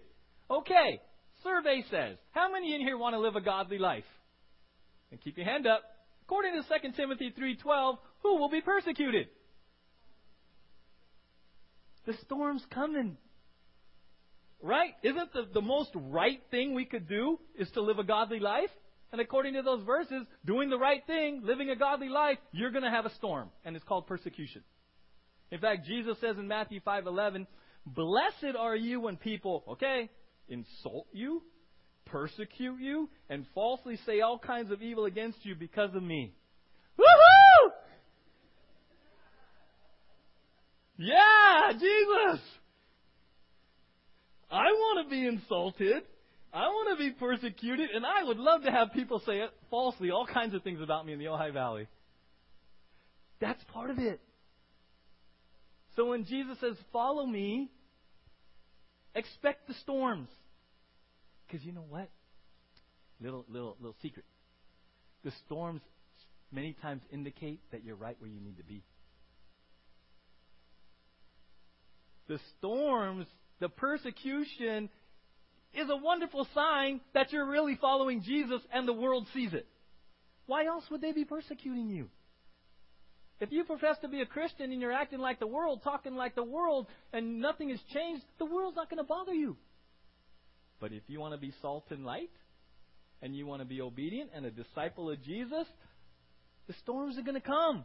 Okay, 0.50 1.00
survey 1.42 1.84
says, 1.90 2.16
how 2.30 2.50
many 2.50 2.74
in 2.74 2.80
here 2.80 2.96
want 2.96 3.14
to 3.14 3.20
live 3.20 3.36
a 3.36 3.42
godly 3.42 3.78
life? 3.78 4.04
And 5.10 5.20
keep 5.20 5.36
your 5.36 5.46
hand 5.46 5.66
up. 5.66 5.82
According 6.24 6.54
to 6.54 6.80
2 6.80 6.92
Timothy 6.92 7.30
3:12, 7.30 7.98
who 8.22 8.36
will 8.36 8.50
be 8.50 8.60
persecuted? 8.60 9.28
The 12.06 12.14
storm's 12.24 12.64
coming. 12.70 13.16
Right? 14.60 14.94
Isn't 15.02 15.32
the, 15.32 15.46
the 15.54 15.60
most 15.60 15.90
right 15.94 16.42
thing 16.50 16.74
we 16.74 16.84
could 16.84 17.08
do 17.08 17.38
is 17.56 17.70
to 17.72 17.80
live 17.80 17.98
a 17.98 18.04
godly 18.04 18.40
life? 18.40 18.70
And 19.12 19.20
according 19.20 19.54
to 19.54 19.62
those 19.62 19.82
verses, 19.84 20.26
doing 20.44 20.68
the 20.68 20.78
right 20.78 21.02
thing, 21.06 21.42
living 21.44 21.70
a 21.70 21.76
godly 21.76 22.08
life, 22.08 22.38
you're 22.52 22.70
going 22.70 22.84
to 22.84 22.90
have 22.90 23.06
a 23.06 23.14
storm, 23.14 23.50
and 23.64 23.74
it's 23.74 23.84
called 23.84 24.06
persecution. 24.06 24.62
In 25.50 25.60
fact, 25.60 25.86
Jesus 25.86 26.18
says 26.20 26.36
in 26.36 26.46
Matthew 26.46 26.80
5:11, 26.80 27.46
"Blessed 27.86 28.56
are 28.58 28.76
you 28.76 29.00
when 29.00 29.16
people, 29.16 29.64
okay, 29.68 30.10
insult 30.48 31.06
you, 31.12 31.42
persecute 32.10 32.80
you, 32.80 33.08
and 33.28 33.46
falsely 33.54 33.98
say 34.06 34.20
all 34.20 34.38
kinds 34.38 34.70
of 34.70 34.82
evil 34.82 35.04
against 35.04 35.44
you 35.44 35.54
because 35.54 35.94
of 35.94 36.02
me." 36.02 36.34
Woohoo! 36.98 37.70
Yeah, 40.98 41.72
Jesus. 41.72 42.40
I 44.50 44.72
want 44.72 45.06
to 45.06 45.10
be 45.10 45.26
insulted. 45.26 46.02
I 46.52 46.66
want 46.68 46.98
to 46.98 47.04
be 47.04 47.12
persecuted, 47.12 47.90
and 47.90 48.06
I 48.06 48.24
would 48.24 48.38
love 48.38 48.62
to 48.62 48.70
have 48.70 48.92
people 48.92 49.20
say 49.20 49.40
it 49.40 49.50
falsely 49.70 50.10
all 50.10 50.26
kinds 50.26 50.54
of 50.54 50.62
things 50.62 50.80
about 50.80 51.06
me 51.06 51.12
in 51.12 51.18
the 51.18 51.26
Ojai 51.26 51.52
Valley. 51.52 51.86
That's 53.40 53.62
part 53.72 53.90
of 53.90 53.98
it. 53.98 54.20
So 55.94 56.06
when 56.06 56.24
Jesus 56.24 56.58
says, 56.60 56.76
Follow 56.92 57.26
me, 57.26 57.70
expect 59.14 59.68
the 59.68 59.74
storms. 59.74 60.28
Because 61.48 61.64
you 61.64 61.72
know 61.72 61.84
what? 61.88 62.10
Little, 63.20 63.44
little, 63.48 63.76
little 63.80 63.96
secret. 64.02 64.24
The 65.24 65.32
storms 65.46 65.80
many 66.52 66.74
times 66.80 67.02
indicate 67.12 67.60
that 67.72 67.84
you're 67.84 67.96
right 67.96 68.16
where 68.20 68.30
you 68.30 68.40
need 68.40 68.58
to 68.58 68.62
be. 68.62 68.82
The 72.28 72.38
storms, 72.58 73.26
the 73.58 73.68
persecution, 73.68 74.90
is 75.74 75.88
a 75.90 75.96
wonderful 75.96 76.46
sign 76.54 77.00
that 77.14 77.32
you're 77.32 77.48
really 77.48 77.76
following 77.80 78.22
Jesus 78.22 78.60
and 78.72 78.86
the 78.86 78.92
world 78.92 79.26
sees 79.34 79.52
it. 79.54 79.66
Why 80.46 80.66
else 80.66 80.84
would 80.90 81.00
they 81.00 81.12
be 81.12 81.24
persecuting 81.24 81.88
you? 81.88 82.08
If 83.40 83.52
you 83.52 83.64
profess 83.64 83.96
to 84.02 84.08
be 84.08 84.20
a 84.20 84.26
Christian 84.26 84.72
and 84.72 84.80
you're 84.80 84.92
acting 84.92 85.20
like 85.20 85.38
the 85.38 85.46
world, 85.46 85.82
talking 85.84 86.16
like 86.16 86.34
the 86.34 86.42
world, 86.42 86.86
and 87.12 87.40
nothing 87.40 87.70
has 87.70 87.78
changed, 87.94 88.24
the 88.38 88.44
world's 88.44 88.76
not 88.76 88.90
going 88.90 88.98
to 88.98 89.04
bother 89.04 89.32
you. 89.32 89.56
But 90.80 90.92
if 90.92 91.02
you 91.06 91.20
want 91.20 91.34
to 91.34 91.40
be 91.40 91.52
salt 91.60 91.86
and 91.90 92.04
light, 92.04 92.30
and 93.20 93.34
you 93.34 93.46
want 93.46 93.62
to 93.62 93.66
be 93.66 93.80
obedient 93.80 94.30
and 94.34 94.46
a 94.46 94.50
disciple 94.50 95.10
of 95.10 95.22
Jesus, 95.22 95.66
the 96.66 96.74
storms 96.82 97.18
are 97.18 97.22
going 97.22 97.34
to 97.34 97.40
come. 97.40 97.84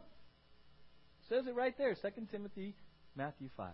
It 1.22 1.34
says 1.34 1.46
it 1.46 1.54
right 1.54 1.76
there, 1.76 1.94
2 1.94 2.08
Timothy, 2.30 2.74
Matthew 3.16 3.48
5. 3.56 3.72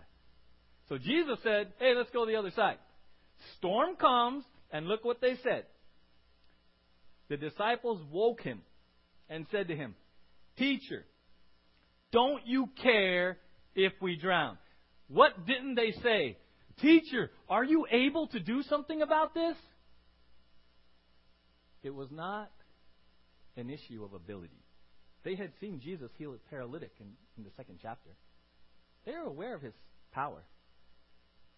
So 0.89 0.97
Jesus 0.97 1.37
said, 1.43 1.73
hey, 1.79 1.93
let's 1.95 2.09
go 2.11 2.25
the 2.25 2.35
other 2.35 2.51
side. 2.51 2.77
Storm 3.57 3.95
comes, 3.95 4.43
and 4.71 4.87
look 4.87 5.03
what 5.03 5.21
they 5.21 5.35
said. 5.43 5.65
The 7.29 7.37
disciples 7.37 8.01
woke 8.11 8.41
him 8.41 8.61
and 9.29 9.45
said 9.51 9.67
to 9.67 9.75
him, 9.75 9.95
Teacher, 10.57 11.05
don't 12.11 12.45
you 12.45 12.69
care 12.81 13.37
if 13.73 13.93
we 14.01 14.17
drown? 14.17 14.57
What 15.07 15.45
didn't 15.45 15.75
they 15.75 15.91
say? 16.03 16.37
Teacher, 16.81 17.31
are 17.47 17.63
you 17.63 17.85
able 17.91 18.27
to 18.27 18.39
do 18.39 18.63
something 18.63 19.01
about 19.01 19.33
this? 19.33 19.55
It 21.83 21.93
was 21.93 22.09
not 22.11 22.51
an 23.55 23.69
issue 23.69 24.03
of 24.03 24.13
ability. 24.13 24.63
They 25.23 25.35
had 25.35 25.51
seen 25.59 25.79
Jesus 25.79 26.09
heal 26.17 26.33
a 26.33 26.49
paralytic 26.49 26.91
in, 26.99 27.07
in 27.37 27.43
the 27.43 27.51
second 27.55 27.79
chapter. 27.81 28.09
They 29.05 29.11
were 29.11 29.29
aware 29.29 29.55
of 29.55 29.61
his 29.61 29.73
power. 30.11 30.43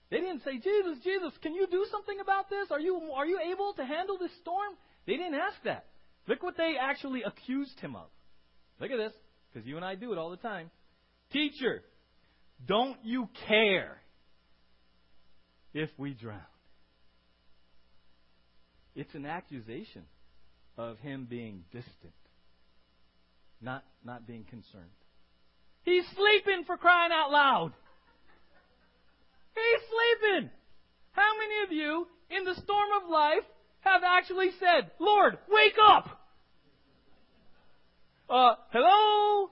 They 0.10 0.18
didn't 0.18 0.44
say, 0.44 0.58
Jesus, 0.58 1.00
Jesus, 1.04 1.32
can 1.42 1.56
you 1.56 1.68
do 1.72 1.86
something 1.90 2.20
about 2.20 2.50
this? 2.50 2.70
Are 2.72 2.80
you, 2.80 3.12
are 3.16 3.26
you 3.26 3.40
able 3.52 3.74
to 3.74 3.86
handle 3.86 4.18
this 4.18 4.32
storm? 4.42 4.74
They 5.08 5.14
didn't 5.14 5.36
ask 5.36 5.58
that. 5.64 5.86
Look 6.28 6.44
what 6.44 6.58
they 6.58 6.76
actually 6.80 7.24
accused 7.24 7.80
him 7.80 7.96
of. 7.96 8.08
Look 8.80 8.92
at 8.92 8.98
this, 8.98 9.14
because 9.52 9.68
you 9.68 9.76
and 9.76 9.86
I 9.86 9.96
do 9.96 10.12
it 10.12 10.18
all 10.18 10.30
the 10.30 10.38
time. 10.38 10.70
Teacher, 11.32 11.84
don't 12.68 12.98
you 13.04 13.28
care 13.48 14.03
if 15.74 15.90
we 15.98 16.14
drown? 16.14 16.40
It's 18.96 19.14
an 19.16 19.26
accusation 19.26 20.04
of 20.78 21.00
him 21.00 21.28
being 21.30 21.64
distant, 21.72 22.14
not, 23.62 23.84
not 24.06 24.28
being 24.28 24.44
concerned. 24.44 24.92
He's 25.84 26.06
sleeping 26.16 26.64
for 26.66 26.78
crying 26.78 27.12
out 27.12 27.32
loud. 27.32 27.74
He's 29.56 29.90
sleeping. 29.90 30.50
How 31.12 31.32
many 31.38 31.64
of 31.66 31.72
you 31.72 32.08
in 32.30 32.44
the 32.44 32.56
storm 32.62 32.90
of 33.04 33.10
life 33.10 33.44
have 33.82 34.02
actually 34.04 34.52
said, 34.60 34.92
Lord, 35.00 35.38
wake 35.50 35.76
up? 35.84 36.20
Uh, 38.30 38.56
hello? 38.72 39.52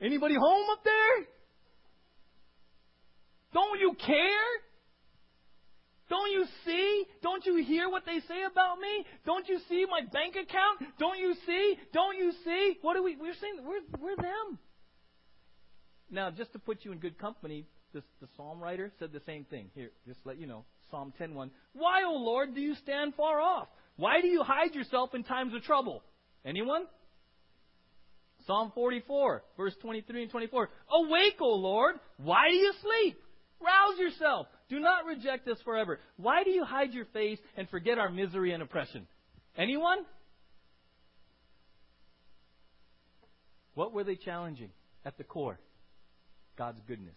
Anybody 0.00 0.34
home 0.34 0.66
up 0.72 0.84
there? 0.84 1.26
Don't 3.56 3.80
you 3.80 3.94
care? 3.94 4.50
Don't 6.10 6.30
you 6.30 6.44
see? 6.66 7.06
Don't 7.22 7.46
you 7.46 7.64
hear 7.64 7.88
what 7.88 8.04
they 8.04 8.20
say 8.28 8.42
about 8.42 8.78
me? 8.78 9.06
Don't 9.24 9.48
you 9.48 9.58
see 9.70 9.86
my 9.90 10.02
bank 10.12 10.34
account? 10.34 10.92
Don't 10.98 11.18
you 11.18 11.34
see? 11.46 11.78
Don't 11.94 12.18
you 12.18 12.32
see? 12.44 12.76
What 12.82 12.98
are 12.98 13.02
we? 13.02 13.16
We're 13.16 13.32
saying 13.40 13.60
we're 13.64 13.80
we're 13.98 14.16
them. 14.16 14.58
Now, 16.10 16.30
just 16.30 16.52
to 16.52 16.58
put 16.58 16.84
you 16.84 16.92
in 16.92 16.98
good 16.98 17.18
company, 17.18 17.64
this, 17.94 18.04
the 18.20 18.28
psalm 18.36 18.60
writer 18.60 18.92
said 18.98 19.10
the 19.10 19.22
same 19.24 19.44
thing. 19.44 19.70
Here, 19.74 19.90
just 20.06 20.20
let 20.26 20.36
you 20.36 20.46
know. 20.46 20.66
Psalm 20.90 21.14
10:1. 21.18 21.48
Why, 21.72 22.02
O 22.04 22.12
Lord, 22.12 22.54
do 22.54 22.60
you 22.60 22.74
stand 22.74 23.14
far 23.14 23.40
off? 23.40 23.68
Why 23.96 24.20
do 24.20 24.28
you 24.28 24.42
hide 24.42 24.74
yourself 24.74 25.14
in 25.14 25.24
times 25.24 25.54
of 25.54 25.62
trouble? 25.62 26.02
Anyone? 26.44 26.82
Psalm 28.46 28.70
44, 28.74 29.42
verse 29.56 29.74
23 29.80 30.24
and 30.24 30.30
24. 30.30 30.68
Awake, 30.90 31.38
O 31.40 31.54
Lord. 31.54 31.96
Why 32.18 32.50
do 32.50 32.54
you 32.54 32.72
sleep? 32.82 33.22
Rouse 33.60 33.98
yourself. 33.98 34.46
Do 34.68 34.80
not 34.80 35.06
reject 35.06 35.48
us 35.48 35.58
forever. 35.64 35.98
Why 36.16 36.44
do 36.44 36.50
you 36.50 36.64
hide 36.64 36.92
your 36.92 37.06
face 37.06 37.38
and 37.56 37.68
forget 37.68 37.98
our 37.98 38.10
misery 38.10 38.52
and 38.52 38.62
oppression? 38.62 39.06
Anyone? 39.56 39.98
What 43.74 43.92
were 43.92 44.04
they 44.04 44.16
challenging 44.16 44.70
at 45.04 45.16
the 45.18 45.24
core? 45.24 45.58
God's 46.56 46.80
goodness. 46.86 47.16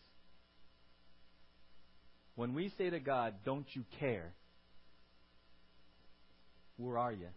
When 2.35 2.53
we 2.53 2.71
say 2.77 2.89
to 2.89 2.99
God, 2.99 3.35
Don't 3.45 3.67
you 3.73 3.83
care? 3.99 4.33
Where 6.77 6.97
are 6.97 7.11
you? 7.11 7.27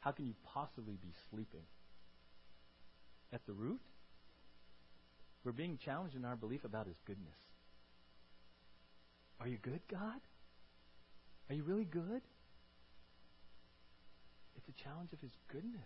How 0.00 0.10
can 0.10 0.26
you 0.26 0.34
possibly 0.52 0.98
be 1.00 1.12
sleeping? 1.30 1.62
At 3.32 3.46
the 3.46 3.52
root, 3.52 3.80
we're 5.44 5.52
being 5.52 5.78
challenged 5.84 6.16
in 6.16 6.24
our 6.24 6.36
belief 6.36 6.64
about 6.64 6.86
His 6.86 6.96
goodness. 7.06 7.34
Are 9.44 9.48
you 9.48 9.58
good, 9.60 9.80
God? 9.90 10.20
Are 11.50 11.54
you 11.54 11.64
really 11.64 11.84
good? 11.84 12.22
It's 14.56 14.66
a 14.66 14.82
challenge 14.82 15.10
of 15.12 15.20
His 15.20 15.32
goodness. 15.52 15.82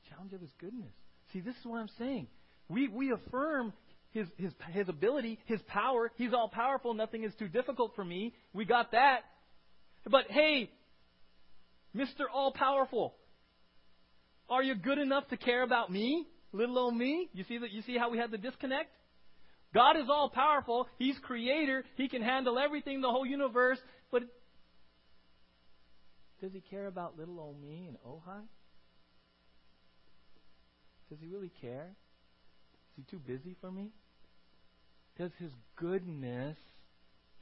It's 0.00 0.08
a 0.08 0.14
challenge 0.14 0.32
of 0.32 0.40
His 0.40 0.52
goodness. 0.58 0.90
See, 1.34 1.40
this 1.40 1.54
is 1.54 1.66
what 1.66 1.80
I'm 1.80 1.90
saying. 1.98 2.28
We, 2.70 2.88
we 2.88 3.12
affirm 3.12 3.74
his, 4.12 4.26
his, 4.38 4.52
his 4.70 4.88
ability, 4.88 5.38
His 5.44 5.60
power. 5.68 6.10
He's 6.16 6.32
all 6.32 6.48
powerful. 6.48 6.94
Nothing 6.94 7.24
is 7.24 7.32
too 7.38 7.48
difficult 7.48 7.92
for 7.94 8.04
me. 8.04 8.32
We 8.54 8.64
got 8.64 8.92
that. 8.92 9.20
But 10.10 10.30
hey, 10.30 10.70
Mr. 11.94 12.24
All 12.32 12.52
Powerful, 12.52 13.14
are 14.48 14.62
you 14.62 14.74
good 14.74 14.98
enough 14.98 15.28
to 15.28 15.36
care 15.36 15.62
about 15.62 15.92
me? 15.92 16.26
Little 16.52 16.78
old 16.78 16.96
me? 16.96 17.28
You 17.34 17.44
see 17.44 17.58
that 17.58 17.70
you 17.70 17.82
see 17.82 17.98
how 17.98 18.10
we 18.10 18.16
had 18.16 18.30
the 18.30 18.38
disconnect? 18.38 18.88
God 19.74 19.96
is 19.96 20.08
all 20.08 20.28
powerful. 20.28 20.88
He's 20.98 21.18
creator. 21.18 21.84
He 21.96 22.08
can 22.08 22.22
handle 22.22 22.58
everything, 22.58 23.00
the 23.00 23.10
whole 23.10 23.26
universe. 23.26 23.78
But 24.10 24.22
does 26.40 26.52
he 26.52 26.60
care 26.60 26.86
about 26.86 27.18
little 27.18 27.40
old 27.40 27.60
me 27.60 27.86
and 27.88 27.96
Ojai? 28.06 28.42
Does 31.08 31.18
he 31.20 31.28
really 31.28 31.52
care? 31.60 31.90
Is 32.98 33.04
he 33.04 33.10
too 33.10 33.18
busy 33.18 33.56
for 33.60 33.70
me? 33.70 33.90
Does 35.18 35.30
his 35.38 35.50
goodness 35.76 36.56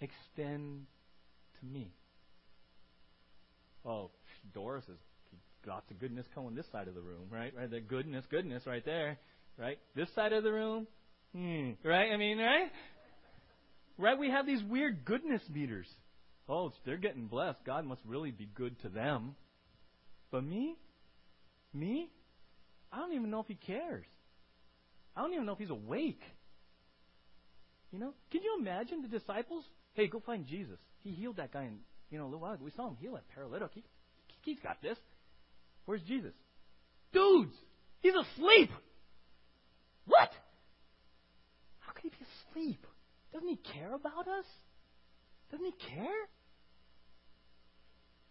extend 0.01 0.87
to 1.59 1.67
me? 1.67 1.93
Oh, 3.85 4.11
Doris 4.53 4.85
is 4.85 4.99
lots 5.67 5.91
of 5.91 5.99
goodness 5.99 6.27
coming 6.35 6.55
this 6.55 6.67
side 6.73 6.89
of 6.89 6.95
the 6.95 7.01
room, 7.01 7.29
right? 7.31 7.53
Right, 7.57 7.71
the 7.71 7.81
goodness, 7.81 8.25
goodness, 8.31 8.67
right 8.67 8.85
there, 8.85 9.19
right? 9.57 9.79
This 9.95 10.09
side 10.15 10.33
of 10.33 10.43
the 10.43 10.53
room, 10.53 10.87
hmm, 11.33 11.71
right? 11.85 12.13
I 12.13 12.17
mean, 12.17 12.39
right? 12.39 12.71
Right? 13.99 14.19
We 14.19 14.31
have 14.31 14.47
these 14.47 14.63
weird 14.63 15.05
goodness 15.05 15.43
meters. 15.53 15.87
Oh, 16.49 16.73
they're 16.85 16.97
getting 16.97 17.27
blessed. 17.27 17.59
God 17.65 17.85
must 17.85 18.01
really 18.05 18.31
be 18.31 18.49
good 18.55 18.81
to 18.83 18.89
them. 18.89 19.35
But 20.33 20.45
me, 20.45 20.77
me, 21.73 22.11
I 22.93 22.99
don't 22.99 23.13
even 23.13 23.31
know 23.31 23.41
if 23.41 23.47
He 23.47 23.55
cares. 23.55 24.07
I 25.17 25.23
don't 25.23 25.33
even 25.33 25.47
know 25.47 25.53
if 25.53 25.59
He's 25.59 25.71
awake. 25.71 26.23
You 27.93 27.99
know, 27.99 28.15
can 28.31 28.43
you 28.43 28.57
imagine 28.59 29.03
the 29.03 29.09
disciples? 29.09 29.65
Hey, 29.95 30.07
go 30.07 30.23
find 30.25 30.47
Jesus. 30.47 30.79
He 31.01 31.11
healed 31.11 31.37
that 31.37 31.53
guy 31.53 31.65
in, 31.65 31.79
you 32.11 32.19
know, 32.19 32.25
a 32.25 32.27
little 32.27 32.41
while 32.41 32.53
ago. 32.53 32.65
We 32.65 32.71
saw 32.77 32.89
him 32.89 32.97
heal 33.01 33.15
that 33.15 33.29
paralytic. 33.35 33.71
He, 33.75 33.83
he's 34.43 34.61
got 34.61 34.81
this. 34.81 34.97
Where's 35.87 36.03
Jesus? 36.03 36.33
Dudes, 37.13 37.55
he's 38.01 38.15
asleep. 38.15 38.71
What? 40.07 40.31
Could 42.01 42.13
he 42.13 42.19
be 42.19 42.27
asleep? 42.51 42.87
Doesn't 43.33 43.49
he 43.49 43.57
care 43.57 43.95
about 43.95 44.27
us? 44.27 44.47
Doesn't 45.51 45.67
he 45.67 45.95
care? 45.95 46.29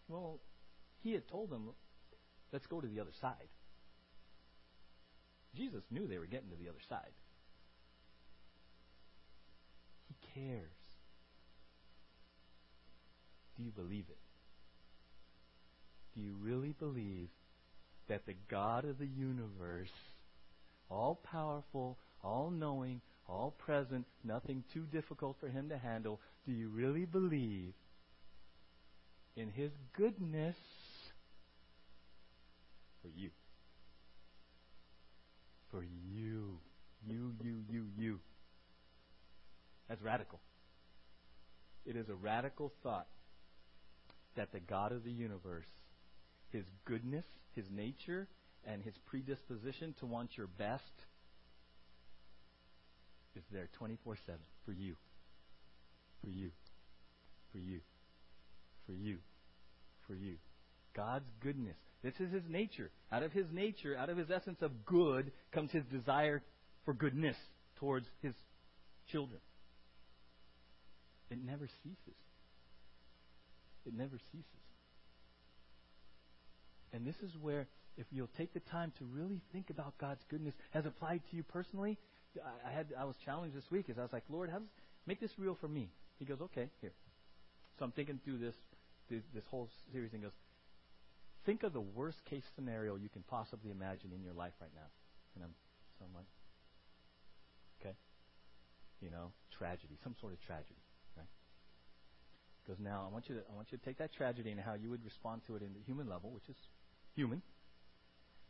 Well, 0.07 0.39
he 1.01 1.13
had 1.13 1.27
told 1.27 1.49
them, 1.49 1.69
let's 2.51 2.65
go 2.67 2.81
to 2.81 2.87
the 2.87 2.99
other 2.99 3.13
side. 3.21 3.47
Jesus 5.55 5.83
knew 5.91 6.07
they 6.07 6.17
were 6.17 6.25
getting 6.25 6.49
to 6.49 6.55
the 6.55 6.69
other 6.69 6.79
side. 6.89 7.11
He 10.07 10.39
cares. 10.39 10.71
Do 13.57 13.63
you 13.63 13.71
believe 13.71 14.05
it? 14.09 14.17
Do 16.15 16.21
you 16.21 16.35
really 16.41 16.73
believe 16.79 17.29
that 18.07 18.25
the 18.25 18.35
God 18.49 18.85
of 18.85 18.97
the 18.97 19.07
universe, 19.07 19.91
all 20.89 21.19
powerful, 21.23 21.97
all 22.23 22.49
knowing, 22.49 23.01
all 23.29 23.53
present, 23.57 24.05
nothing 24.23 24.63
too 24.73 24.85
difficult 24.91 25.37
for 25.39 25.47
him 25.47 25.69
to 25.69 25.77
handle, 25.77 26.19
do 26.45 26.51
you 26.51 26.69
really 26.69 27.05
believe 27.05 27.73
in 29.35 29.49
his 29.51 29.71
goodness 29.95 30.55
for 33.01 33.09
you? 33.15 33.29
For 35.71 35.83
you. 35.83 36.59
You, 37.07 37.33
you, 37.43 37.55
you, 37.69 37.85
you. 37.97 38.19
That's 39.87 40.01
radical. 40.01 40.39
It 41.85 41.95
is 41.95 42.09
a 42.09 42.15
radical 42.15 42.73
thought 42.83 43.07
that 44.35 44.51
the 44.51 44.59
God 44.59 44.91
of 44.91 45.03
the 45.03 45.11
universe, 45.11 45.67
his 46.51 46.65
goodness, 46.85 47.25
his 47.55 47.65
nature, 47.71 48.27
and 48.65 48.83
his 48.83 48.93
predisposition 49.05 49.95
to 49.99 50.05
want 50.05 50.37
your 50.37 50.47
best 50.47 50.83
is 53.39 53.45
there 53.51 53.69
24 53.77 54.17
7 54.25 54.39
for 54.65 54.73
you. 54.73 54.95
For 56.21 56.29
you. 56.29 56.51
For 57.51 57.57
you. 57.57 57.79
For 58.85 58.93
you. 58.93 59.17
For 60.07 60.13
you. 60.13 60.35
God's 60.95 61.29
goodness. 61.41 61.77
This 62.03 62.13
is 62.19 62.31
his 62.33 62.43
nature. 62.49 62.91
Out 63.11 63.23
of 63.23 63.31
his 63.31 63.45
nature, 63.51 63.95
out 63.97 64.09
of 64.09 64.17
his 64.17 64.29
essence 64.29 64.61
of 64.61 64.85
good, 64.85 65.31
comes 65.53 65.71
his 65.71 65.83
desire 65.85 66.41
for 66.85 66.93
goodness 66.93 67.35
towards 67.77 68.07
his 68.21 68.33
children. 69.11 69.39
It 71.29 71.37
never 71.43 71.67
ceases. 71.83 72.19
It 73.85 73.93
never 73.93 74.17
ceases. 74.31 74.45
And 76.91 77.05
this 77.05 77.15
is 77.23 77.31
where, 77.39 77.67
if 77.97 78.07
you'll 78.11 78.29
take 78.37 78.53
the 78.53 78.59
time 78.59 78.91
to 78.97 79.05
really 79.05 79.41
think 79.53 79.69
about 79.69 79.97
God's 79.99 80.23
goodness 80.29 80.55
as 80.73 80.85
applied 80.85 81.21
to 81.29 81.35
you 81.35 81.43
personally, 81.43 81.97
I 82.65 82.71
had 82.71 82.87
I 82.97 83.05
was 83.05 83.15
challenged 83.25 83.55
this 83.55 83.69
week 83.71 83.89
as 83.89 83.97
I 83.97 84.01
was 84.01 84.13
like, 84.13 84.23
Lord, 84.29 84.49
how 84.49 84.61
make 85.05 85.19
this 85.19 85.31
real 85.37 85.57
for 85.59 85.67
me? 85.67 85.89
He 86.19 86.25
goes, 86.25 86.41
okay, 86.41 86.69
here. 86.81 86.91
So 87.77 87.85
I'm 87.85 87.91
thinking 87.91 88.19
through 88.23 88.39
this 88.39 88.55
this, 89.09 89.23
this 89.33 89.43
whole 89.49 89.69
series 89.91 90.13
and 90.13 90.21
goes, 90.21 90.31
think 91.45 91.63
of 91.63 91.73
the 91.73 91.81
worst 91.81 92.17
case 92.29 92.43
scenario 92.55 92.95
you 92.95 93.09
can 93.09 93.23
possibly 93.23 93.71
imagine 93.71 94.11
in 94.13 94.23
your 94.23 94.33
life 94.33 94.53
right 94.61 94.71
now. 94.75 94.89
And 95.35 95.43
I'm 95.43 95.53
so 95.97 96.05
I'm 96.05 96.13
like, 96.15 96.29
okay, 97.81 97.95
you 99.01 99.09
know, 99.09 99.31
tragedy, 99.57 99.97
some 100.03 100.15
sort 100.19 100.33
of 100.33 100.41
tragedy, 100.45 100.79
right? 101.17 101.27
Because 102.63 102.79
now 102.79 103.05
I 103.07 103.11
want 103.11 103.29
you 103.29 103.35
to 103.35 103.41
I 103.51 103.55
want 103.55 103.71
you 103.71 103.77
to 103.77 103.85
take 103.85 103.97
that 103.97 104.13
tragedy 104.13 104.51
and 104.51 104.59
how 104.59 104.73
you 104.73 104.89
would 104.89 105.03
respond 105.03 105.41
to 105.47 105.55
it 105.55 105.61
in 105.61 105.73
the 105.73 105.81
human 105.85 106.07
level, 106.07 106.31
which 106.31 106.47
is 106.49 106.57
human. 107.15 107.41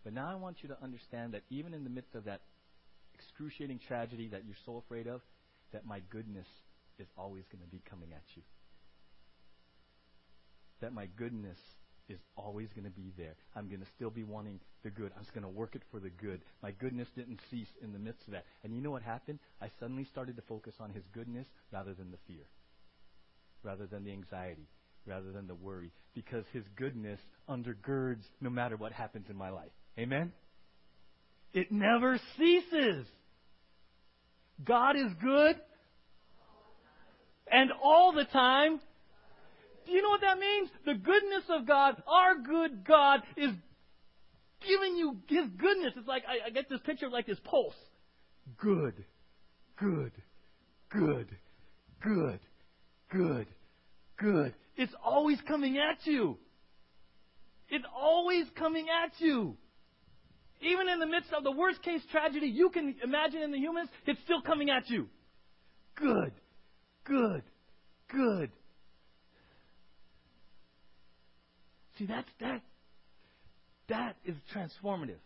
But 0.04 0.14
now 0.14 0.32
I 0.32 0.36
want 0.36 0.58
you 0.64 0.70
to 0.70 0.78
understand 0.82 1.34
that 1.34 1.44
even 1.50 1.74
in 1.74 1.84
the 1.84 1.90
midst 1.90 2.16
of 2.16 2.26
that 2.26 2.42
excruciating 3.20 3.80
tragedy 3.88 4.30
that 4.30 4.44
you're 4.46 4.56
so 4.66 4.78
afraid 4.78 5.08
of, 5.08 5.22
that 5.74 5.86
my 5.86 6.02
goodness 6.10 6.48
is 6.98 7.08
always 7.18 7.44
going 7.52 7.64
to 7.64 7.70
be 7.70 7.82
coming 7.90 8.10
at 8.14 8.24
you. 8.36 8.42
That 10.82 10.94
my 10.94 11.08
goodness 11.18 11.58
is 12.08 12.20
always 12.36 12.70
going 12.74 12.86
to 12.86 12.92
be 12.92 13.14
there. 13.18 13.36
I'm 13.56 13.68
going 13.68 13.82
to 13.82 13.88
still 13.96 14.10
be 14.10 14.24
wanting 14.24 14.60
the 14.84 14.90
good. 14.90 15.12
I'm 15.16 15.24
just 15.24 15.34
going 15.34 15.44
to 15.44 15.50
work 15.50 15.76
it 15.76 15.84
for 15.92 16.00
the 16.00 16.10
good. 16.10 16.42
My 16.64 16.72
goodness 16.72 17.08
didn't 17.16 17.40
cease 17.52 17.68
in 17.84 17.94
the 17.94 18.00
midst 18.00 18.26
of 18.28 18.34
that. 18.34 18.46
And 18.64 18.74
you 18.74 18.82
know 18.82 18.92
what 18.92 19.04
happened? 19.04 19.40
I 19.62 19.70
suddenly 19.80 20.06
started 20.06 20.36
to 20.38 20.42
focus 20.44 20.74
on 20.80 20.92
His 20.92 21.04
goodness 21.14 21.48
rather 21.72 21.94
than 21.94 22.12
the 22.12 22.18
fear, 22.28 22.46
rather 23.64 23.86
than 23.86 24.04
the 24.04 24.12
anxiety, 24.12 24.68
rather 25.06 25.32
than 25.32 25.48
the 25.48 25.56
worry, 25.56 25.92
because 26.16 26.46
His 26.52 26.64
goodness 26.76 27.20
undergirds 27.48 28.24
no 28.42 28.50
matter 28.50 28.76
what 28.76 28.92
happens 28.92 29.28
in 29.30 29.36
my 29.36 29.50
life. 29.50 29.72
Amen? 29.98 30.32
It 31.54 31.72
never 31.72 32.20
ceases. 32.38 33.06
God 34.64 34.96
is 34.96 35.12
good. 35.22 35.56
And 37.52 37.72
all 37.84 38.12
the 38.12 38.26
time. 38.26 38.80
Do 39.86 39.92
you 39.92 40.02
know 40.04 40.10
what 40.10 40.22
that 40.22 40.38
means? 40.38 40.70
The 40.86 40.94
goodness 40.94 41.44
of 41.50 41.68
God, 41.68 42.02
our 42.08 42.36
good 42.36 42.86
God, 42.86 43.22
is 43.36 43.52
giving 44.68 44.96
you 44.96 45.18
His 45.28 45.48
goodness. 45.58 45.94
It's 45.98 46.08
like, 46.08 46.24
I, 46.28 46.48
I 46.48 46.50
get 46.52 46.70
this 46.70 46.80
picture 46.86 47.08
of 47.08 47.12
like 47.12 47.26
this 47.26 47.40
pulse. 47.44 47.74
Good, 48.58 48.94
good, 49.80 50.12
good, 50.90 51.28
good, 52.02 52.40
good, 53.12 53.48
good. 54.18 54.54
It's 54.76 54.94
always 55.04 55.40
coming 55.48 55.78
at 55.78 56.06
you. 56.06 56.38
It's 57.70 57.86
always 57.96 58.46
coming 58.58 58.88
at 58.90 59.20
you. 59.20 59.58
Even 60.62 60.90
in 60.90 61.00
the 61.00 61.06
midst 61.06 61.32
of 61.32 61.44
the 61.44 61.52
worst 61.52 61.82
case 61.84 62.02
tragedy 62.12 62.48
you 62.48 62.70
can 62.70 62.96
imagine 63.04 63.42
in 63.42 63.52
the 63.52 63.58
humans, 63.58 63.90
it's 64.06 64.20
still 64.26 64.42
coming 64.42 64.70
at 64.70 64.90
you. 64.90 65.08
Good, 65.96 66.34
good, 67.06 67.44
good. 68.12 68.52
See, 71.98 72.06
that's 72.06 72.30
that. 72.40 72.62
That 73.90 74.16
is 74.26 74.36
transformative. 74.56 75.20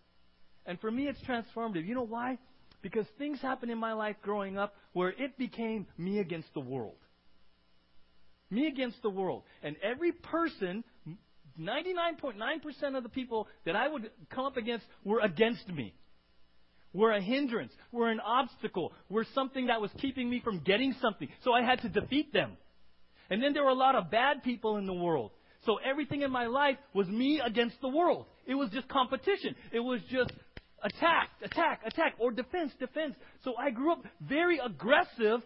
And 0.66 0.80
for 0.80 0.90
me, 0.90 1.08
it's 1.08 1.20
transformative. 1.22 1.86
You 1.86 1.96
know 1.96 2.06
why? 2.06 2.38
Because 2.82 3.06
things 3.18 3.40
happened 3.42 3.72
in 3.72 3.78
my 3.78 3.94
life 3.94 4.16
growing 4.22 4.58
up 4.58 4.76
where 4.94 5.10
it 5.10 5.38
became 5.38 5.88
me 5.98 6.20
against 6.20 6.54
the 6.54 6.60
world. 6.60 6.96
Me 8.50 8.68
against 8.68 9.02
the 9.02 9.10
world. 9.10 9.44
And 9.62 9.76
every 9.84 10.12
person 10.12 10.84
99.9% 11.60 12.98
of 12.98 13.04
the 13.04 13.10
people 13.10 13.48
that 13.66 13.76
I 13.76 13.88
would 13.88 14.10
come 14.30 14.46
up 14.46 14.58
against 14.58 14.86
were 15.04 15.20
against 15.20 15.68
me. 15.68 15.94
Were 16.94 17.12
a 17.12 17.22
hindrance, 17.22 17.74
were 17.92 18.10
an 18.10 18.20
obstacle, 18.20 18.94
were 19.10 19.26
something 19.34 19.68
that 19.68 19.82
was 19.82 19.90
keeping 20.00 20.30
me 20.30 20.42
from 20.44 20.60
getting 20.60 20.94
something. 21.02 21.28
So 21.44 21.52
I 21.52 21.64
had 21.64 21.82
to 21.82 21.90
defeat 21.90 22.32
them. 22.34 22.56
And 23.30 23.42
then 23.42 23.54
there 23.54 23.64
were 23.64 23.72
a 23.72 23.76
lot 23.76 23.96
of 23.96 24.12
bad 24.12 24.44
people 24.44 24.78
in 24.78 24.86
the 24.86 24.94
world. 24.94 25.32
So 25.66 25.78
everything 25.78 26.22
in 26.22 26.32
my 26.32 26.46
life 26.46 26.78
was 26.94 27.08
me 27.08 27.42
against 27.44 27.80
the 27.82 27.88
world. 27.88 28.26
It 28.46 28.56
was 28.56 28.70
just 28.72 28.88
competition. 28.90 29.56
It 29.72 29.80
was 29.80 30.02
just 30.12 30.32
attack, 30.84 31.30
attack, 31.42 31.82
attack, 31.86 32.16
or 32.20 32.32
defense, 32.32 32.74
defense. 32.80 33.16
So 33.44 33.56
I 33.58 33.72
grew 33.72 33.94
up 33.94 34.04
very 34.22 34.60
aggressive 34.60 35.42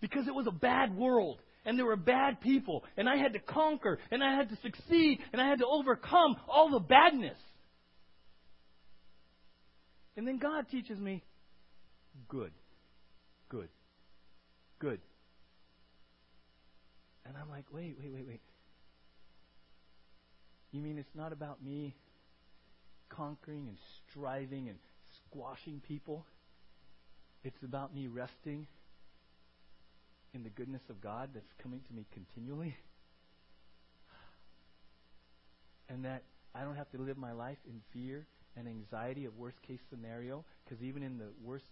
because 0.00 0.28
it 0.28 0.34
was 0.34 0.46
a 0.46 0.52
bad 0.52 0.94
world 0.94 1.40
and 1.66 1.76
there 1.76 1.84
were 1.84 1.96
bad 1.96 2.40
people, 2.40 2.84
and 2.96 3.08
I 3.08 3.16
had 3.16 3.32
to 3.32 3.40
conquer, 3.40 3.98
and 4.10 4.22
I 4.22 4.34
had 4.36 4.48
to 4.48 4.56
succeed, 4.62 5.18
and 5.32 5.42
I 5.42 5.48
had 5.48 5.58
to 5.58 5.66
overcome 5.66 6.36
all 6.48 6.70
the 6.70 6.78
badness. 6.78 7.36
And 10.16 10.26
then 10.26 10.38
God 10.38 10.66
teaches 10.70 10.98
me 10.98 11.22
good, 12.28 12.52
good, 13.50 13.68
good. 14.78 15.00
And 17.26 17.34
I'm 17.36 17.50
like, 17.50 17.64
wait, 17.72 17.96
wait, 18.00 18.12
wait, 18.12 18.26
wait. 18.26 18.40
You 20.70 20.80
mean 20.80 20.98
it's 20.98 21.14
not 21.16 21.32
about 21.32 21.62
me 21.62 21.96
conquering 23.08 23.66
and 23.68 23.76
striving 24.10 24.68
and 24.68 24.78
squashing 25.28 25.82
people. 25.86 26.24
It's 27.42 27.62
about 27.64 27.92
me 27.92 28.06
resting 28.06 28.68
in 30.36 30.44
the 30.44 30.50
goodness 30.50 30.82
of 30.90 31.00
God 31.00 31.30
that's 31.34 31.52
coming 31.62 31.80
to 31.88 31.94
me 31.94 32.06
continually. 32.12 32.76
And 35.88 36.04
that 36.04 36.22
I 36.54 36.62
don't 36.62 36.76
have 36.76 36.90
to 36.92 36.98
live 36.98 37.16
my 37.16 37.32
life 37.32 37.58
in 37.66 37.80
fear 37.92 38.26
and 38.56 38.68
anxiety 38.68 39.24
of 39.24 39.36
worst 39.36 39.56
case 39.66 39.80
scenario, 39.90 40.44
because 40.64 40.82
even 40.82 41.02
in 41.02 41.18
the 41.18 41.28
worst 41.42 41.64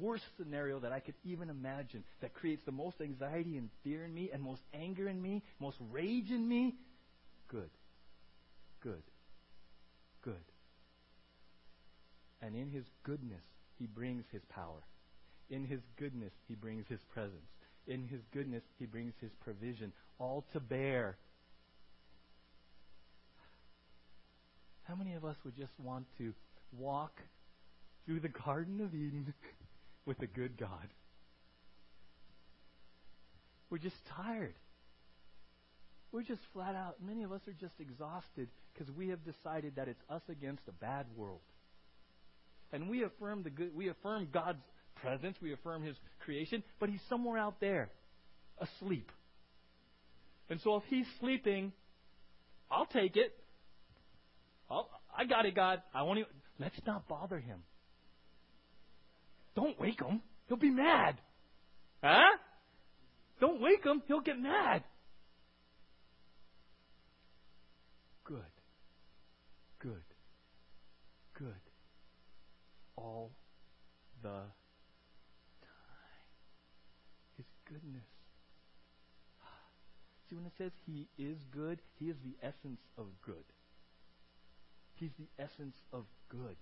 worst 0.00 0.22
scenario 0.36 0.78
that 0.78 0.92
I 0.92 1.00
could 1.00 1.14
even 1.24 1.50
imagine 1.50 2.04
that 2.20 2.34
creates 2.34 2.62
the 2.64 2.72
most 2.72 3.00
anxiety 3.00 3.56
and 3.56 3.68
fear 3.82 4.04
in 4.04 4.14
me 4.14 4.30
and 4.32 4.42
most 4.42 4.60
anger 4.74 5.08
in 5.08 5.20
me, 5.20 5.42
most 5.60 5.76
rage 5.90 6.30
in 6.30 6.46
me, 6.46 6.74
good. 7.48 7.70
Good. 8.82 9.02
Good. 10.22 10.34
And 12.40 12.54
in 12.54 12.68
his 12.70 12.84
goodness, 13.02 13.42
he 13.78 13.86
brings 13.86 14.24
his 14.30 14.42
power. 14.50 14.82
In 15.50 15.64
his 15.64 15.80
goodness, 15.98 16.32
he 16.48 16.54
brings 16.54 16.86
his 16.88 17.00
presence. 17.12 17.48
In 17.86 18.06
his 18.06 18.20
goodness, 18.32 18.62
he 18.78 18.86
brings 18.86 19.12
his 19.20 19.30
provision, 19.40 19.92
all 20.18 20.44
to 20.52 20.60
bear. 20.60 21.16
How 24.84 24.94
many 24.94 25.14
of 25.14 25.24
us 25.24 25.36
would 25.44 25.56
just 25.56 25.72
want 25.82 26.06
to 26.18 26.32
walk 26.78 27.12
through 28.06 28.20
the 28.20 28.28
Garden 28.28 28.80
of 28.80 28.94
Eden 28.94 29.34
with 30.06 30.20
a 30.20 30.26
good 30.26 30.56
God? 30.58 30.88
We're 33.70 33.78
just 33.78 33.96
tired. 34.16 34.54
We're 36.12 36.22
just 36.22 36.42
flat 36.52 36.74
out. 36.74 36.96
Many 37.04 37.22
of 37.22 37.32
us 37.32 37.40
are 37.48 37.54
just 37.58 37.74
exhausted 37.80 38.48
because 38.72 38.92
we 38.94 39.08
have 39.08 39.20
decided 39.24 39.76
that 39.76 39.88
it's 39.88 40.02
us 40.10 40.20
against 40.28 40.62
a 40.68 40.72
bad 40.72 41.06
world. 41.16 41.40
And 42.70 42.88
we 42.90 43.02
affirm 43.02 43.42
the 43.42 43.50
good, 43.50 43.74
we 43.74 43.88
affirm 43.88 44.28
God's 44.30 44.62
presence, 45.02 45.36
we 45.42 45.52
affirm 45.52 45.82
His 45.82 45.96
creation, 46.24 46.62
but 46.80 46.88
He's 46.88 47.00
somewhere 47.08 47.38
out 47.38 47.60
there, 47.60 47.90
asleep. 48.58 49.10
And 50.48 50.60
so 50.62 50.76
if 50.76 50.82
He's 50.88 51.06
sleeping, 51.20 51.72
I'll 52.70 52.86
take 52.86 53.16
it. 53.16 53.34
I'll, 54.70 54.88
I 55.16 55.24
got 55.24 55.44
it, 55.44 55.54
God. 55.54 55.82
I 55.94 56.02
won't 56.02 56.20
even, 56.20 56.30
let's 56.58 56.76
not 56.86 57.06
bother 57.08 57.38
Him. 57.38 57.58
Don't 59.54 59.78
wake 59.78 60.00
Him. 60.00 60.22
He'll 60.48 60.56
be 60.56 60.70
mad. 60.70 61.16
Huh? 62.02 62.36
Don't 63.40 63.60
wake 63.60 63.84
Him. 63.84 64.02
He'll 64.06 64.20
get 64.20 64.38
mad. 64.38 64.82
Good. 68.24 68.38
Good. 69.80 70.02
Good. 71.38 71.54
All 72.96 73.30
the 74.22 74.28
time. 74.28 74.52
His 77.36 77.46
goodness. 77.72 78.04
See, 80.28 80.36
when 80.36 80.46
it 80.46 80.52
says 80.58 80.72
He 80.86 81.08
is 81.18 81.38
good, 81.52 81.78
He 81.98 82.06
is 82.06 82.16
the 82.24 82.46
essence 82.46 82.80
of 82.98 83.06
good. 83.24 83.44
He's 84.96 85.10
the 85.18 85.42
essence 85.42 85.76
of 85.92 86.04
good. 86.28 86.56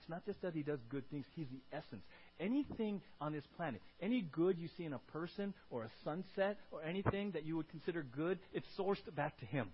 It's 0.00 0.08
not 0.08 0.24
just 0.26 0.40
that 0.42 0.54
He 0.54 0.62
does 0.62 0.80
good 0.88 1.08
things, 1.10 1.24
He's 1.34 1.46
the 1.50 1.76
essence. 1.76 2.02
Anything 2.38 3.00
on 3.20 3.32
this 3.32 3.44
planet, 3.56 3.80
any 4.00 4.22
good 4.22 4.58
you 4.58 4.68
see 4.76 4.84
in 4.84 4.92
a 4.92 4.98
person 5.12 5.54
or 5.70 5.84
a 5.84 5.90
sunset 6.04 6.58
or 6.70 6.82
anything 6.82 7.32
that 7.32 7.44
you 7.44 7.56
would 7.56 7.68
consider 7.68 8.02
good, 8.02 8.38
it's 8.52 8.66
sourced 8.78 9.14
back 9.14 9.38
to 9.40 9.46
Him. 9.46 9.68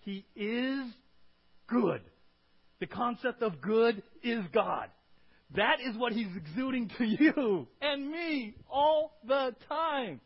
He 0.00 0.24
is 0.34 0.86
good. 1.66 2.00
The 2.78 2.86
concept 2.86 3.42
of 3.42 3.60
good 3.60 4.02
is 4.22 4.44
God. 4.52 4.88
That 5.54 5.76
is 5.80 5.96
what 5.96 6.12
He's 6.12 6.34
exuding 6.36 6.90
to 6.98 7.04
you 7.04 7.68
and 7.80 8.10
me 8.10 8.54
all 8.68 9.18
the 9.26 9.54
time. 9.68 10.20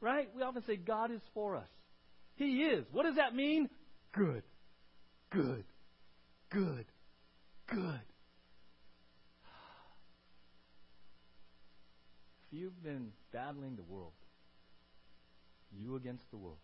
Right? 0.00 0.28
We 0.34 0.42
often 0.42 0.64
say 0.66 0.76
God 0.76 1.10
is 1.12 1.20
for 1.34 1.56
us. 1.56 1.68
He 2.34 2.62
is. 2.62 2.84
What 2.90 3.04
does 3.04 3.16
that 3.16 3.34
mean? 3.34 3.68
Good. 4.12 4.42
Good. 5.30 5.64
Good. 6.50 6.86
Good. 7.68 8.00
If 12.46 12.58
you've 12.58 12.82
been 12.82 13.12
battling 13.32 13.76
the 13.76 13.82
world, 13.82 14.12
you 15.74 15.96
against 15.96 16.24
the 16.30 16.36
world, 16.36 16.58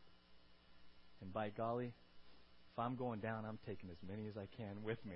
and 1.23 1.33
by 1.33 1.51
golly, 1.51 1.87
if 2.73 2.79
I'm 2.79 2.97
going 2.97 3.21
down, 3.21 3.45
I'm 3.47 3.59
taking 3.67 3.89
as 3.91 3.97
many 4.07 4.27
as 4.29 4.37
I 4.37 4.47
can 4.57 4.83
with 4.83 4.99
me. 5.07 5.15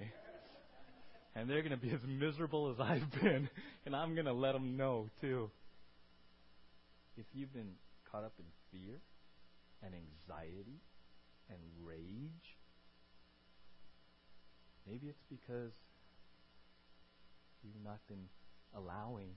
And 1.35 1.49
they're 1.49 1.63
going 1.63 1.71
to 1.71 1.77
be 1.79 1.91
as 1.91 2.01
miserable 2.07 2.71
as 2.71 2.81
I've 2.81 3.11
been, 3.23 3.49
and 3.87 3.97
I'm 3.97 4.15
going 4.15 4.27
to 4.27 4.33
let 4.33 4.53
them 4.53 4.77
know, 4.77 5.09
too. 5.21 5.51
If 7.17 7.27
you've 7.33 7.53
been 7.53 7.73
caught 8.11 8.25
up 8.25 8.35
in 8.39 8.45
fear 8.71 9.01
and 9.83 9.95
anxiety 9.95 10.81
and 11.49 11.59
rage, 11.85 12.57
maybe 14.87 15.09
it's 15.09 15.25
because 15.31 15.73
you've 17.63 17.83
not 17.83 17.99
been 18.09 18.29
allowing 18.77 19.31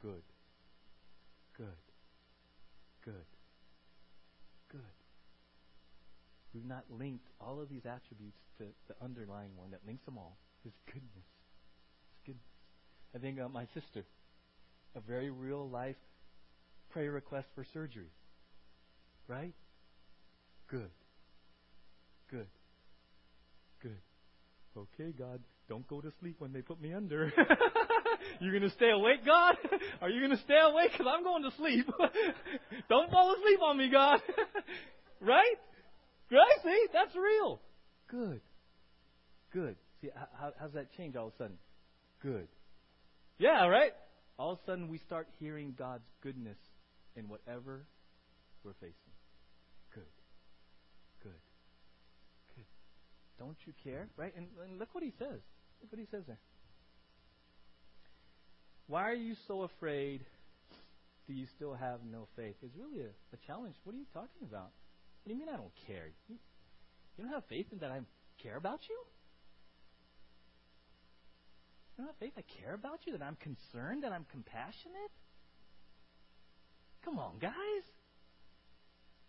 good, 0.00 0.22
good, 1.56 1.66
good. 3.04 3.41
We've 6.54 6.64
not 6.64 6.84
linked 6.90 7.26
all 7.40 7.60
of 7.60 7.68
these 7.68 7.86
attributes 7.86 8.38
to 8.58 8.64
the 8.88 8.94
underlying 9.02 9.56
one 9.56 9.70
that 9.70 9.80
links 9.86 10.04
them 10.04 10.18
all 10.18 10.36
His 10.64 10.72
goodness. 10.86 11.10
His 11.14 12.20
goodness. 12.26 12.44
I 13.14 13.18
think 13.18 13.40
uh, 13.40 13.48
my 13.48 13.66
sister, 13.74 14.04
a 14.94 15.00
very 15.00 15.30
real 15.30 15.68
life 15.68 15.96
prayer 16.90 17.10
request 17.10 17.48
for 17.54 17.64
surgery. 17.72 18.10
Right? 19.28 19.54
Good. 20.68 20.90
Good. 22.30 22.46
Good. 23.82 23.98
Okay, 24.76 25.12
God, 25.18 25.40
don't 25.68 25.86
go 25.86 26.00
to 26.00 26.12
sleep 26.20 26.36
when 26.38 26.52
they 26.52 26.62
put 26.62 26.80
me 26.80 26.92
under. 26.92 27.32
You're 28.40 28.58
going 28.58 28.68
to 28.68 28.74
stay 28.76 28.90
awake, 28.90 29.24
God? 29.24 29.56
Are 30.00 30.08
you 30.08 30.20
going 30.20 30.36
to 30.36 30.42
stay 30.44 30.58
awake? 30.62 30.92
Because 30.92 31.06
I'm 31.12 31.22
going 31.22 31.42
to 31.42 31.50
sleep. 31.56 31.86
don't 32.88 33.10
fall 33.10 33.34
asleep 33.34 33.60
on 33.62 33.76
me, 33.76 33.90
God. 33.90 34.20
right? 35.20 35.56
Right? 36.30 36.58
See? 36.64 36.86
That's 36.92 37.14
real. 37.14 37.60
Good. 38.08 38.40
Good. 39.52 39.76
See, 40.00 40.08
how, 40.38 40.52
how's 40.58 40.72
that 40.72 40.94
change 40.96 41.16
all 41.16 41.28
of 41.28 41.34
a 41.34 41.36
sudden? 41.36 41.58
Good. 42.22 42.48
Yeah, 43.38 43.66
right? 43.66 43.92
All 44.38 44.52
of 44.52 44.58
a 44.62 44.64
sudden 44.66 44.88
we 44.88 44.98
start 44.98 45.28
hearing 45.38 45.74
God's 45.78 46.08
goodness 46.22 46.58
in 47.16 47.28
whatever 47.28 47.84
we're 48.64 48.74
facing. 48.74 48.94
Good. 49.94 50.04
Good. 51.22 51.32
Good. 52.56 52.64
Don't 53.38 53.56
you 53.66 53.72
care? 53.84 54.08
Right? 54.16 54.32
And, 54.36 54.46
and 54.64 54.78
look 54.78 54.94
what 54.94 55.04
he 55.04 55.12
says. 55.18 55.40
Look 55.80 55.92
what 55.92 55.98
he 55.98 56.06
says 56.10 56.22
there. 56.26 56.38
Why 58.86 59.08
are 59.08 59.14
you 59.14 59.34
so 59.46 59.62
afraid? 59.62 60.24
Do 61.26 61.34
you 61.34 61.46
still 61.56 61.74
have 61.74 62.00
no 62.10 62.26
faith? 62.36 62.56
It's 62.62 62.74
really 62.76 63.04
a, 63.04 63.10
a 63.34 63.38
challenge. 63.46 63.74
What 63.84 63.94
are 63.94 63.98
you 63.98 64.06
talking 64.12 64.42
about? 64.48 64.70
What 65.22 65.28
do 65.28 65.34
you 65.34 65.38
mean 65.38 65.48
I 65.54 65.56
don't 65.56 65.74
care? 65.86 66.10
You, 66.28 66.36
don't 67.18 67.32
have 67.32 67.44
faith 67.48 67.66
in 67.70 67.78
that 67.78 67.92
I 67.92 68.00
care 68.42 68.56
about 68.56 68.80
you? 68.88 68.96
You 71.96 72.04
don't 72.04 72.06
have 72.06 72.16
faith 72.18 72.32
I 72.36 72.44
care 72.60 72.74
about 72.74 73.00
you? 73.06 73.16
That 73.16 73.24
I'm 73.24 73.36
concerned? 73.36 74.02
That 74.02 74.12
I'm 74.12 74.26
compassionate? 74.32 75.12
Come 77.04 77.18
on, 77.18 77.38
guys. 77.40 77.52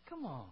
Come 0.09 0.25
on. 0.25 0.45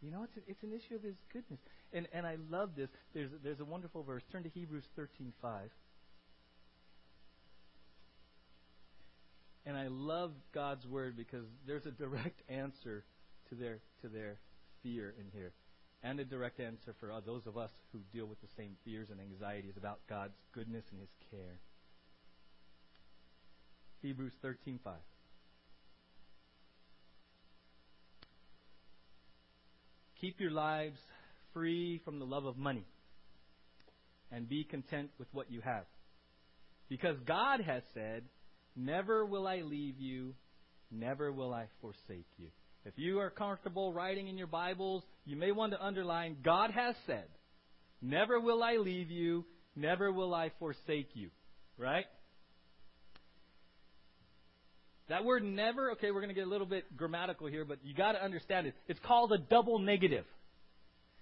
You 0.00 0.10
know, 0.10 0.22
it's, 0.22 0.36
a, 0.36 0.40
it's 0.50 0.62
an 0.62 0.72
issue 0.72 0.94
of 0.94 1.02
His 1.02 1.16
goodness. 1.32 1.60
And, 1.92 2.06
and 2.12 2.26
I 2.26 2.36
love 2.50 2.70
this. 2.76 2.88
There's, 3.12 3.30
there's 3.42 3.60
a 3.60 3.64
wonderful 3.64 4.02
verse. 4.02 4.22
Turn 4.30 4.44
to 4.44 4.48
Hebrews 4.48 4.84
13.5. 4.98 5.68
And 9.66 9.76
I 9.76 9.88
love 9.88 10.32
God's 10.54 10.86
word 10.86 11.16
because 11.16 11.44
there's 11.66 11.84
a 11.84 11.90
direct 11.90 12.40
answer 12.48 13.04
to 13.48 13.54
their 13.54 13.78
to 14.02 14.08
their 14.08 14.38
fear 14.82 15.14
in 15.18 15.26
here, 15.32 15.52
and 16.02 16.20
a 16.20 16.24
direct 16.24 16.60
answer 16.60 16.94
for 17.00 17.12
uh, 17.12 17.20
those 17.24 17.46
of 17.46 17.56
us 17.56 17.70
who 17.92 18.00
deal 18.12 18.26
with 18.26 18.40
the 18.40 18.48
same 18.56 18.76
fears 18.84 19.08
and 19.10 19.20
anxieties 19.20 19.76
about 19.76 20.00
God's 20.08 20.36
goodness 20.52 20.84
and 20.90 21.00
His 21.00 21.10
care. 21.30 21.58
Hebrews 24.02 24.34
thirteen 24.40 24.78
five. 24.82 24.94
Keep 30.20 30.40
your 30.40 30.50
lives 30.50 30.98
free 31.52 32.00
from 32.04 32.18
the 32.18 32.26
love 32.26 32.44
of 32.44 32.56
money 32.56 32.84
and 34.32 34.48
be 34.48 34.64
content 34.64 35.10
with 35.18 35.28
what 35.32 35.50
you 35.50 35.60
have. 35.60 35.84
Because 36.88 37.16
God 37.26 37.60
has 37.60 37.82
said, 37.94 38.24
Never 38.74 39.24
will 39.24 39.46
I 39.46 39.60
leave 39.60 40.00
you, 40.00 40.34
never 40.90 41.32
will 41.32 41.52
I 41.52 41.66
forsake 41.80 42.26
you. 42.36 42.48
If 42.84 42.94
you 42.96 43.20
are 43.20 43.30
comfortable 43.30 43.92
writing 43.92 44.28
in 44.28 44.38
your 44.38 44.46
Bibles, 44.46 45.02
you 45.24 45.36
may 45.36 45.52
want 45.52 45.72
to 45.72 45.84
underline 45.84 46.38
God 46.42 46.70
has 46.70 46.94
said. 47.06 47.26
Never 48.00 48.40
will 48.40 48.62
I 48.62 48.76
leave 48.76 49.10
you. 49.10 49.44
Never 49.76 50.10
will 50.10 50.34
I 50.34 50.50
forsake 50.58 51.10
you. 51.14 51.30
Right? 51.76 52.06
That 55.08 55.24
word 55.24 55.42
never, 55.42 55.92
okay, 55.92 56.10
we're 56.10 56.20
going 56.20 56.28
to 56.28 56.34
get 56.34 56.46
a 56.46 56.50
little 56.50 56.66
bit 56.66 56.96
grammatical 56.96 57.46
here, 57.46 57.64
but 57.64 57.78
you 57.82 57.94
got 57.94 58.12
to 58.12 58.22
understand 58.22 58.66
it. 58.66 58.74
It's 58.88 59.00
called 59.00 59.32
a 59.32 59.38
double 59.38 59.78
negative. 59.78 60.24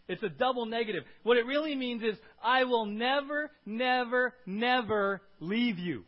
It's 0.08 0.22
a 0.22 0.28
double 0.28 0.66
negative. 0.66 1.04
What 1.22 1.36
it 1.36 1.46
really 1.46 1.74
means 1.74 2.02
is, 2.02 2.16
I 2.42 2.64
will 2.64 2.86
never, 2.86 3.50
never, 3.64 4.34
never 4.44 5.22
leave 5.40 5.78
you. 5.78 6.04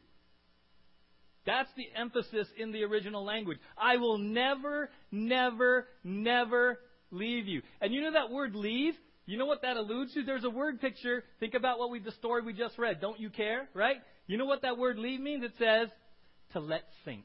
That's 1.49 1.71
the 1.79 1.89
emphasis 1.99 2.47
in 2.59 2.73
the 2.73 2.85
original 2.85 3.25
language. 3.25 3.57
I 3.79 3.97
will 3.97 4.19
never, 4.19 4.91
never, 5.11 5.87
never 6.05 6.79
leave 7.11 7.47
you. 7.47 7.63
And 7.81 7.95
you 7.95 8.03
know 8.03 8.13
that 8.13 8.31
word 8.31 8.55
leave? 8.55 8.93
You 9.25 9.39
know 9.39 9.47
what 9.47 9.63
that 9.63 9.79
alludes 9.79 10.13
to? 10.13 10.25
There's 10.25 10.45
a 10.45 10.51
word 10.51 10.79
picture. 10.79 11.25
Think 11.41 11.55
about 11.55 11.79
what 11.79 11.91
we 11.91 12.01
the 12.01 12.13
story 12.13 12.43
we 12.43 12.53
just 12.53 12.77
read. 12.77 13.01
Don't 13.01 13.19
you 13.19 13.31
care? 13.31 13.67
Right? 13.73 13.97
You 14.27 14.37
know 14.37 14.45
what 14.45 14.61
that 14.61 14.77
word 14.77 14.99
leave 14.99 15.21
means? 15.21 15.43
It 15.43 15.53
says 15.59 15.89
to 16.53 16.61
let 16.61 16.83
sink. 17.07 17.25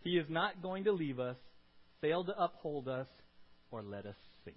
He 0.00 0.16
is 0.16 0.26
not 0.30 0.62
going 0.62 0.84
to 0.84 0.92
leave 0.92 1.20
us, 1.20 1.36
fail 2.00 2.24
to 2.24 2.42
uphold 2.42 2.88
us, 2.88 3.08
or 3.70 3.82
let 3.82 4.06
us 4.06 4.16
sink. 4.46 4.56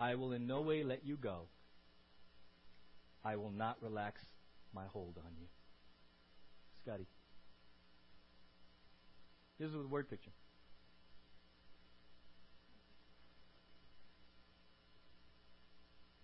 I 0.00 0.14
will 0.16 0.32
in 0.32 0.46
no 0.46 0.60
way 0.60 0.82
let 0.82 1.04
you 1.04 1.16
go. 1.16 1.42
I 3.24 3.36
will 3.36 3.50
not 3.50 3.76
relax 3.80 4.20
my 4.74 4.84
hold 4.92 5.14
on 5.18 5.32
you. 5.40 5.46
Scotty. 6.82 7.06
This 9.58 9.68
is 9.68 9.74
the 9.74 9.86
word 9.86 10.10
picture. 10.10 10.32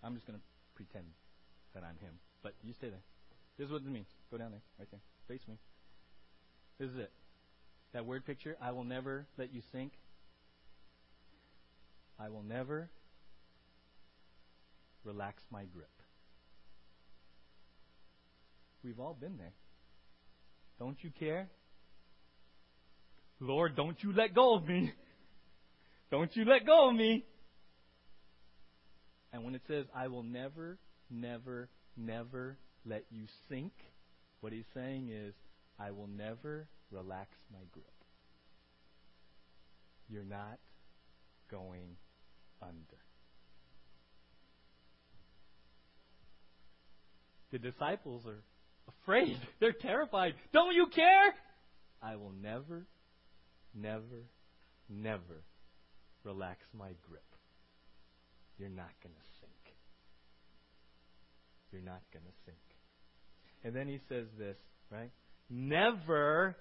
I'm 0.03 0.15
just 0.15 0.27
going 0.27 0.37
to 0.37 0.43
pretend 0.75 1.05
that 1.73 1.83
I'm 1.83 1.97
him. 1.99 2.13
But 2.43 2.53
you 2.63 2.73
stay 2.73 2.89
there. 2.89 3.03
This 3.57 3.67
is 3.67 3.71
what 3.71 3.81
it 3.81 3.87
means. 3.87 4.07
Go 4.31 4.37
down 4.37 4.51
there, 4.51 4.61
right 4.79 4.87
there. 4.91 4.99
Face 5.27 5.47
me. 5.47 5.55
This 6.79 6.89
is 6.89 6.97
it. 6.97 7.11
That 7.93 8.05
word 8.05 8.25
picture, 8.25 8.57
I 8.61 8.71
will 8.71 8.83
never 8.83 9.27
let 9.37 9.53
you 9.53 9.61
sink. 9.71 9.93
I 12.19 12.29
will 12.29 12.43
never 12.43 12.89
relax 15.03 15.41
my 15.51 15.65
grip. 15.65 15.89
We've 18.83 18.99
all 18.99 19.15
been 19.19 19.37
there. 19.37 19.53
Don't 20.79 20.97
you 21.03 21.11
care? 21.19 21.49
Lord, 23.39 23.75
don't 23.75 23.97
you 24.03 24.13
let 24.13 24.33
go 24.33 24.55
of 24.55 24.67
me. 24.67 24.91
Don't 26.11 26.35
you 26.35 26.45
let 26.45 26.65
go 26.65 26.89
of 26.89 26.95
me. 26.95 27.23
And 29.33 29.43
when 29.43 29.55
it 29.55 29.61
says, 29.67 29.85
I 29.95 30.07
will 30.07 30.23
never, 30.23 30.77
never, 31.09 31.69
never 31.95 32.57
let 32.85 33.05
you 33.11 33.23
sink, 33.49 33.71
what 34.41 34.51
he's 34.51 34.65
saying 34.73 35.09
is, 35.09 35.33
I 35.79 35.91
will 35.91 36.07
never 36.07 36.67
relax 36.91 37.29
my 37.51 37.63
grip. 37.71 37.85
You're 40.09 40.23
not 40.25 40.59
going 41.49 41.95
under. 42.61 43.01
The 47.51 47.59
disciples 47.59 48.23
are 48.25 48.41
afraid. 48.87 49.37
They're 49.59 49.73
terrified. 49.73 50.35
Don't 50.53 50.73
you 50.73 50.87
care? 50.87 51.33
I 52.01 52.15
will 52.15 52.33
never, 52.41 52.85
never, 53.75 54.25
never 54.89 55.43
relax 56.23 56.59
my 56.77 56.89
grip. 57.07 57.23
You're 58.57 58.69
not 58.69 58.91
going 59.03 59.15
to 59.15 59.27
sink. 59.39 59.75
You're 61.71 61.81
not 61.81 62.01
going 62.13 62.25
to 62.25 62.31
sink. 62.45 62.57
And 63.63 63.75
then 63.75 63.87
he 63.87 63.99
says 64.09 64.25
this, 64.37 64.57
right? 64.91 65.11
Never 65.49 66.55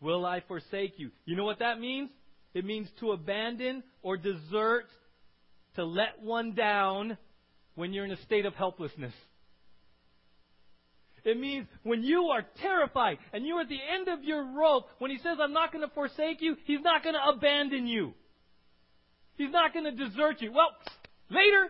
will 0.00 0.24
I 0.26 0.40
forsake 0.46 0.94
you. 0.98 1.10
You 1.24 1.36
know 1.36 1.44
what 1.44 1.60
that 1.60 1.80
means? 1.80 2.10
It 2.52 2.64
means 2.64 2.88
to 3.00 3.12
abandon 3.12 3.82
or 4.02 4.16
desert, 4.16 4.86
to 5.76 5.84
let 5.84 6.22
one 6.22 6.54
down 6.54 7.18
when 7.74 7.92
you're 7.92 8.04
in 8.04 8.12
a 8.12 8.22
state 8.22 8.46
of 8.46 8.54
helplessness. 8.54 9.12
It 11.24 11.40
means 11.40 11.66
when 11.82 12.02
you 12.02 12.24
are 12.26 12.44
terrified 12.60 13.18
and 13.32 13.46
you're 13.46 13.62
at 13.62 13.68
the 13.68 13.78
end 13.94 14.08
of 14.08 14.22
your 14.24 14.44
rope, 14.44 14.88
when 14.98 15.10
he 15.10 15.16
says, 15.18 15.38
I'm 15.40 15.54
not 15.54 15.72
going 15.72 15.86
to 15.86 15.94
forsake 15.94 16.42
you, 16.42 16.56
he's 16.64 16.82
not 16.82 17.02
going 17.02 17.14
to 17.14 17.36
abandon 17.36 17.86
you. 17.86 18.12
He's 19.36 19.50
not 19.50 19.72
going 19.72 19.86
to 19.86 19.90
desert 19.90 20.40
you. 20.40 20.52
Well, 20.52 20.68
later, 21.30 21.68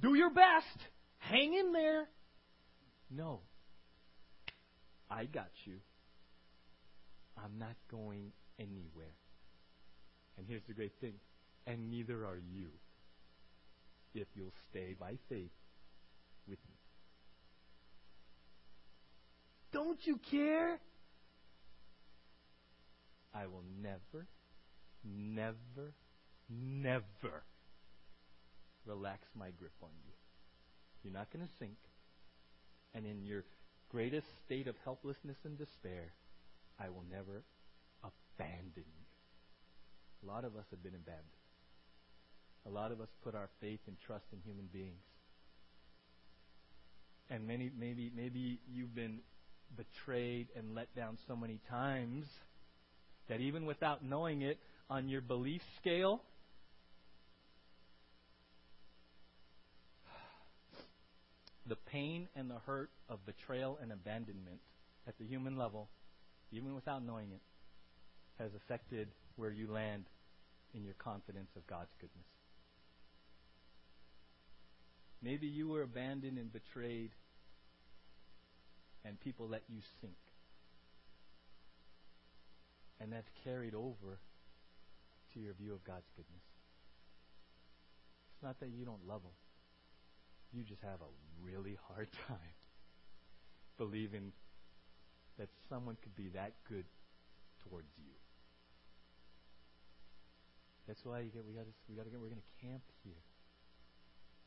do 0.00 0.14
your 0.14 0.30
best. 0.30 0.78
Hang 1.18 1.54
in 1.54 1.72
there. 1.72 2.06
No. 3.10 3.40
I 5.10 5.24
got 5.24 5.50
you. 5.64 5.78
I'm 7.42 7.58
not 7.58 7.74
going 7.90 8.32
anywhere. 8.58 9.14
And 10.36 10.46
here's 10.46 10.62
the 10.68 10.74
great 10.74 10.92
thing. 11.00 11.14
And 11.66 11.90
neither 11.90 12.26
are 12.26 12.40
you. 12.52 12.68
If 14.14 14.28
you'll 14.34 14.52
stay 14.70 14.94
by 14.98 15.14
faith 15.28 15.50
with 16.48 16.58
me. 16.68 16.75
Don't 19.76 20.06
you 20.06 20.18
care? 20.30 20.78
I 23.34 23.46
will 23.46 23.62
never, 23.82 24.26
never, 25.04 25.92
never 26.48 27.44
relax 28.86 29.28
my 29.38 29.50
grip 29.50 29.74
on 29.82 29.90
you. 30.06 30.12
You're 31.04 31.12
not 31.12 31.30
going 31.30 31.44
to 31.44 31.52
sink. 31.58 31.76
And 32.94 33.04
in 33.04 33.26
your 33.26 33.44
greatest 33.90 34.26
state 34.46 34.66
of 34.66 34.76
helplessness 34.82 35.36
and 35.44 35.58
despair, 35.58 36.14
I 36.80 36.88
will 36.88 37.04
never 37.10 37.42
abandon 38.02 38.72
you. 38.76 39.06
A 40.22 40.26
lot 40.26 40.46
of 40.46 40.56
us 40.56 40.64
have 40.70 40.82
been 40.82 40.94
abandoned. 40.94 41.26
A 42.64 42.70
lot 42.70 42.92
of 42.92 43.02
us 43.02 43.10
put 43.22 43.34
our 43.34 43.50
faith 43.60 43.80
and 43.86 43.98
trust 44.06 44.24
in 44.32 44.38
human 44.40 44.70
beings. 44.72 45.04
And 47.28 47.46
many, 47.46 47.70
maybe, 47.78 48.10
maybe 48.16 48.58
you've 48.72 48.94
been 48.94 49.18
betrayed 49.76 50.48
and 50.56 50.74
let 50.74 50.94
down 50.94 51.18
so 51.26 51.36
many 51.36 51.60
times 51.68 52.26
that 53.28 53.40
even 53.40 53.66
without 53.66 54.04
knowing 54.04 54.42
it, 54.42 54.58
on 54.88 55.08
your 55.08 55.20
belief 55.20 55.62
scale, 55.80 56.22
the 61.66 61.76
pain 61.90 62.28
and 62.36 62.48
the 62.50 62.58
hurt 62.66 62.90
of 63.08 63.24
betrayal 63.26 63.78
and 63.82 63.90
abandonment 63.92 64.60
at 65.08 65.18
the 65.18 65.24
human 65.24 65.56
level, 65.56 65.88
even 66.52 66.74
without 66.74 67.04
knowing 67.04 67.32
it, 67.32 67.40
has 68.38 68.50
affected 68.54 69.08
where 69.36 69.50
you 69.50 69.70
land 69.70 70.04
in 70.74 70.84
your 70.84 70.94
confidence 70.94 71.50
of 71.56 71.66
God's 71.66 71.90
goodness. 72.00 72.26
Maybe 75.22 75.46
you 75.46 75.68
were 75.68 75.82
abandoned 75.82 76.38
and 76.38 76.52
betrayed, 76.52 77.10
and 79.06 79.20
people 79.20 79.46
let 79.48 79.62
you 79.68 79.80
sink. 80.00 80.16
And 83.00 83.12
that's 83.12 83.28
carried 83.44 83.74
over 83.74 84.18
to 85.34 85.40
your 85.40 85.52
view 85.54 85.72
of 85.72 85.84
God's 85.84 86.08
goodness. 86.16 86.42
It's 88.34 88.42
not 88.42 88.58
that 88.60 88.70
you 88.70 88.84
don't 88.84 89.06
love 89.06 89.22
Him 89.22 89.36
you 90.56 90.62
just 90.62 90.80
have 90.82 91.00
a 91.04 91.12
really 91.44 91.76
hard 91.88 92.08
time 92.28 92.56
believing 93.76 94.32
that 95.38 95.48
someone 95.68 95.96
could 96.02 96.16
be 96.16 96.28
that 96.34 96.52
good 96.68 96.84
towards 97.68 97.88
you. 97.98 98.12
That's 100.86 101.04
why 101.04 101.20
you 101.20 101.30
get, 101.30 101.44
we 101.46 101.52
got 101.52 101.66
to 101.66 101.74
we 101.90 101.96
got 101.96 102.04
to 102.04 102.10
get. 102.10 102.20
We're 102.20 102.30
going 102.30 102.40
to 102.40 102.66
camp 102.66 102.82
here. 103.02 103.20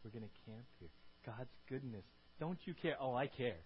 We're 0.03 0.11
going 0.11 0.23
to 0.23 0.35
camp 0.49 0.65
here. 0.79 0.89
God's 1.25 1.51
goodness. 1.67 2.05
Don't 2.39 2.57
you 2.63 2.73
care? 2.73 2.95
Oh, 2.99 3.13
I 3.13 3.27
care. 3.27 3.59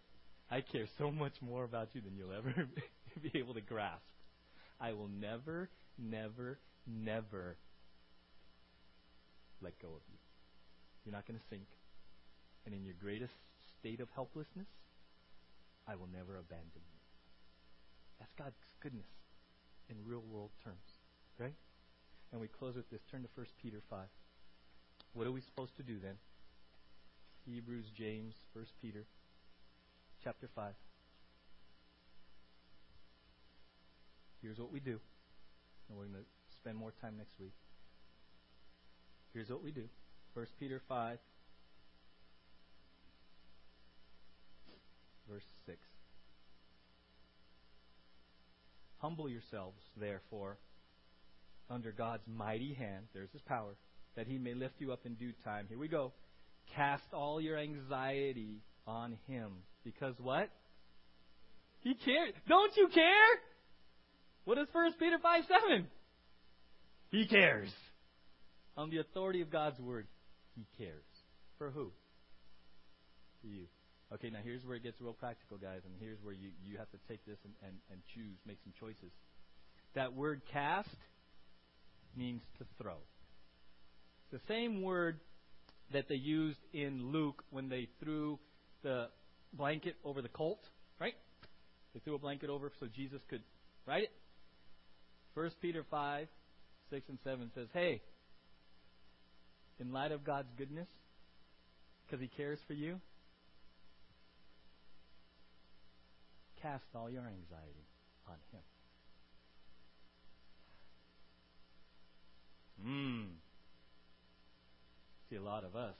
I 0.52 0.62
care 0.62 0.86
so 0.98 1.12
much 1.12 1.34
more 1.42 1.64
about 1.64 1.90
you 1.94 2.02
than 2.02 2.16
you'll 2.16 2.38
ever 2.38 2.68
be 3.22 3.40
able 3.40 3.54
to 3.56 3.62
grasp. 3.62 4.04
I 4.80 4.94
will 4.94 5.10
never, 5.10 5.70
never, 5.98 6.60
never 6.86 7.58
let 9.62 9.80
go 9.80 9.88
of 9.88 10.02
you. 10.12 10.18
You're 11.06 11.14
not 11.14 11.26
going 11.28 11.40
to 11.40 11.46
sink 11.50 11.68
and 12.66 12.74
in 12.74 12.84
your 12.84 12.96
greatest 13.00 13.34
state 13.80 14.00
of 14.00 14.08
helplessness, 14.16 14.68
I 15.88 15.96
will 15.96 16.08
never 16.08 16.38
abandon 16.38 16.80
you. 16.80 17.00
That's 18.20 18.32
God's 18.38 18.56
goodness 18.80 19.08
in 19.90 19.98
real 20.06 20.24
world 20.32 20.52
terms. 20.64 21.04
Right? 21.38 21.56
And 22.32 22.40
we 22.40 22.48
close 22.48 22.76
with 22.76 22.90
this. 22.90 23.02
Turn 23.12 23.24
to 23.24 23.30
1 23.36 23.46
Peter 23.62 23.82
5. 23.90 24.00
What 25.14 25.28
are 25.28 25.32
we 25.32 25.42
supposed 25.42 25.76
to 25.78 25.84
do 25.84 26.00
then? 26.02 26.16
Hebrews, 27.46 27.92
James, 27.96 28.36
1 28.54 28.66
Peter, 28.82 29.04
chapter 30.24 30.50
5. 30.56 30.74
here's 34.44 34.60
what 34.60 34.72
we 34.72 34.80
do. 34.80 35.00
And 35.90 35.98
we're 35.98 36.06
going 36.06 36.24
to 36.24 36.56
spend 36.60 36.78
more 36.78 36.94
time 37.02 37.16
next 37.18 37.40
week. 37.40 37.54
Here's 39.34 39.50
what 39.50 39.64
we 39.64 39.72
do. 39.72 39.86
1 40.34 40.46
Peter 40.60 40.82
5, 40.88 41.18
verse 45.30 45.44
6. 45.66 45.78
Humble 49.00 49.30
yourselves, 49.30 49.82
therefore, 49.98 50.58
under 51.70 51.92
God's 51.92 52.24
mighty 52.28 52.74
hand. 52.74 53.06
There's 53.14 53.32
his 53.32 53.42
power. 53.42 53.76
That 54.16 54.28
he 54.28 54.38
may 54.38 54.54
lift 54.54 54.76
you 54.80 54.92
up 54.92 55.06
in 55.06 55.16
due 55.16 55.34
time. 55.44 55.66
Here 55.68 55.80
we 55.80 55.88
go. 55.88 56.14
Cast 56.76 57.14
all 57.14 57.42
your 57.42 57.58
anxiety 57.58 58.62
on 58.86 59.18
him. 59.28 59.52
Because 59.84 60.16
what? 60.20 60.50
He 61.82 61.96
cares. 61.96 62.34
Don't 62.48 62.76
you 62.78 62.88
care? 62.88 63.40
What 64.46 64.58
is 64.58 64.68
1 64.72 64.94
Peter 65.00 65.18
5 65.22 65.44
7? 65.48 65.88
He 67.12 67.28
cares. 67.28 67.70
On 68.76 68.90
the 68.90 68.98
authority 69.00 69.42
of 69.42 69.52
God's 69.52 69.80
word, 69.80 70.08
he 70.56 70.66
cares. 70.78 71.04
For 71.58 71.70
who? 71.70 71.92
For 73.42 73.48
you. 73.48 73.66
Okay, 74.14 74.30
now 74.30 74.40
here's 74.44 74.64
where 74.66 74.76
it 74.76 74.84
gets 74.84 75.00
real 75.02 75.14
practical, 75.14 75.58
guys, 75.58 75.82
and 75.86 75.94
here's 76.00 76.18
where 76.24 76.34
you, 76.34 76.50
you 76.64 76.78
have 76.78 76.90
to 76.92 76.98
take 77.08 77.26
this 77.26 77.38
and, 77.44 77.54
and, 77.64 77.78
and 77.92 78.00
choose, 78.14 78.38
make 78.46 78.58
some 78.64 78.74
choices. 78.80 79.12
That 79.96 80.14
word 80.14 80.42
cast 80.52 80.90
means 82.16 82.42
to 82.60 82.66
throw. 82.82 82.98
It's 84.32 84.44
the 84.44 84.54
same 84.54 84.82
word 84.82 85.20
that 85.92 86.08
they 86.10 86.16
used 86.16 86.60
in 86.74 87.12
Luke 87.12 87.44
when 87.50 87.70
they 87.70 87.88
threw 88.00 88.40
the 88.84 89.08
blanket 89.54 89.96
over 90.04 90.22
the 90.22 90.30
colt, 90.30 90.60
right? 91.00 91.14
They 91.94 92.00
threw 92.00 92.16
a 92.16 92.20
blanket 92.20 92.50
over 92.50 92.72
so 92.80 92.88
Jesus 92.94 93.22
could 93.30 93.42
write 93.86 94.04
it. 94.04 94.12
First 95.36 95.56
Peter 95.62 95.86
5, 95.90 96.28
6 96.90 97.10
and 97.10 97.18
7 97.24 97.52
says, 97.56 97.68
Hey, 97.74 98.02
in 99.80 99.92
light 99.92 100.12
of 100.12 100.24
God's 100.24 100.50
goodness, 100.58 100.88
because 102.06 102.22
He 102.22 102.28
cares 102.28 102.60
for 102.68 102.74
you, 102.74 103.00
cast 106.62 106.84
all 106.96 107.10
your 107.10 107.24
anxiety 107.24 107.88
on 108.28 108.36
Him. 108.52 108.62
Hmm. 112.86 113.24
See, 115.30 115.36
a 115.38 115.42
lot 115.42 115.64
of 115.64 115.76
us, 115.76 115.96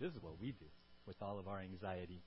this 0.00 0.10
is 0.10 0.22
what 0.22 0.40
we 0.40 0.52
do 0.52 0.66
with 1.06 1.16
all 1.20 1.38
of 1.38 1.48
our 1.48 1.60
anxiety. 1.60 2.22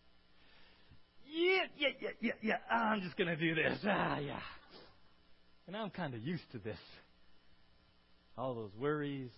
Yeah, 1.27 1.63
yeah, 1.77 1.87
yeah, 2.01 2.09
yeah, 2.21 2.31
yeah. 2.41 2.75
I'm 2.75 3.01
just 3.01 3.17
going 3.17 3.27
to 3.29 3.35
do 3.35 3.55
this. 3.55 3.79
Ah, 3.85 4.19
yeah. 4.19 4.39
And 5.67 5.75
I'm 5.75 5.89
kind 5.89 6.13
of 6.13 6.21
used 6.21 6.49
to 6.51 6.59
this. 6.59 6.77
All 8.37 8.53
those 8.53 8.71
worries, 8.77 9.31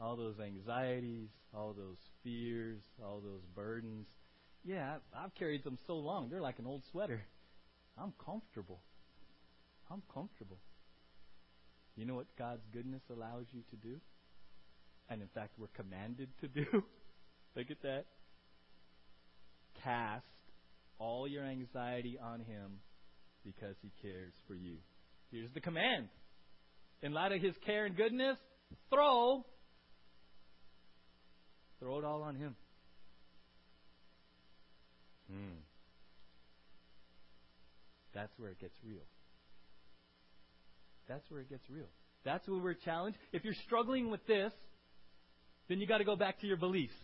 all 0.00 0.16
those 0.16 0.38
anxieties, 0.40 1.28
all 1.54 1.74
those 1.74 1.98
fears, 2.22 2.80
all 3.04 3.20
those 3.20 3.42
burdens. 3.54 4.06
Yeah, 4.64 4.96
I've 5.14 5.34
carried 5.34 5.64
them 5.64 5.78
so 5.86 5.94
long. 5.94 6.30
They're 6.30 6.40
like 6.40 6.58
an 6.58 6.66
old 6.66 6.82
sweater. 6.90 7.22
I'm 7.98 8.14
comfortable. 8.24 8.80
I'm 9.90 10.02
comfortable. 10.12 10.58
You 11.96 12.06
know 12.06 12.14
what 12.14 12.26
God's 12.38 12.64
goodness 12.72 13.02
allows 13.10 13.44
you 13.52 13.62
to 13.70 13.76
do? 13.76 14.00
And 15.08 15.20
in 15.20 15.28
fact, 15.28 15.52
we're 15.58 15.66
commanded 15.68 16.30
to 16.40 16.48
do? 16.48 16.64
Look 17.56 17.70
at 17.70 17.82
that. 17.82 18.06
Cast 19.82 20.24
all 20.98 21.28
your 21.28 21.44
anxiety 21.44 22.18
on 22.22 22.40
Him 22.40 22.80
because 23.44 23.76
He 23.82 23.90
cares 24.02 24.32
for 24.46 24.54
you. 24.54 24.76
Here's 25.30 25.52
the 25.52 25.60
command. 25.60 26.08
In 27.02 27.12
light 27.12 27.32
of 27.32 27.42
His 27.42 27.54
care 27.66 27.86
and 27.86 27.96
goodness, 27.96 28.38
throw. 28.90 29.44
Throw 31.80 31.98
it 31.98 32.04
all 32.04 32.22
on 32.22 32.36
Him. 32.36 32.56
Hmm. 35.30 35.58
That's 38.14 38.32
where 38.38 38.50
it 38.50 38.60
gets 38.60 38.76
real. 38.86 39.02
That's 41.08 41.28
where 41.30 41.40
it 41.40 41.50
gets 41.50 41.68
real. 41.68 41.88
That's 42.24 42.46
where 42.48 42.58
we're 42.58 42.74
challenged. 42.74 43.18
If 43.32 43.44
you're 43.44 43.54
struggling 43.66 44.10
with 44.10 44.24
this, 44.26 44.52
then 45.68 45.80
you 45.80 45.86
got 45.86 45.98
to 45.98 46.04
go 46.04 46.16
back 46.16 46.40
to 46.40 46.46
your 46.46 46.56
beliefs. 46.56 46.94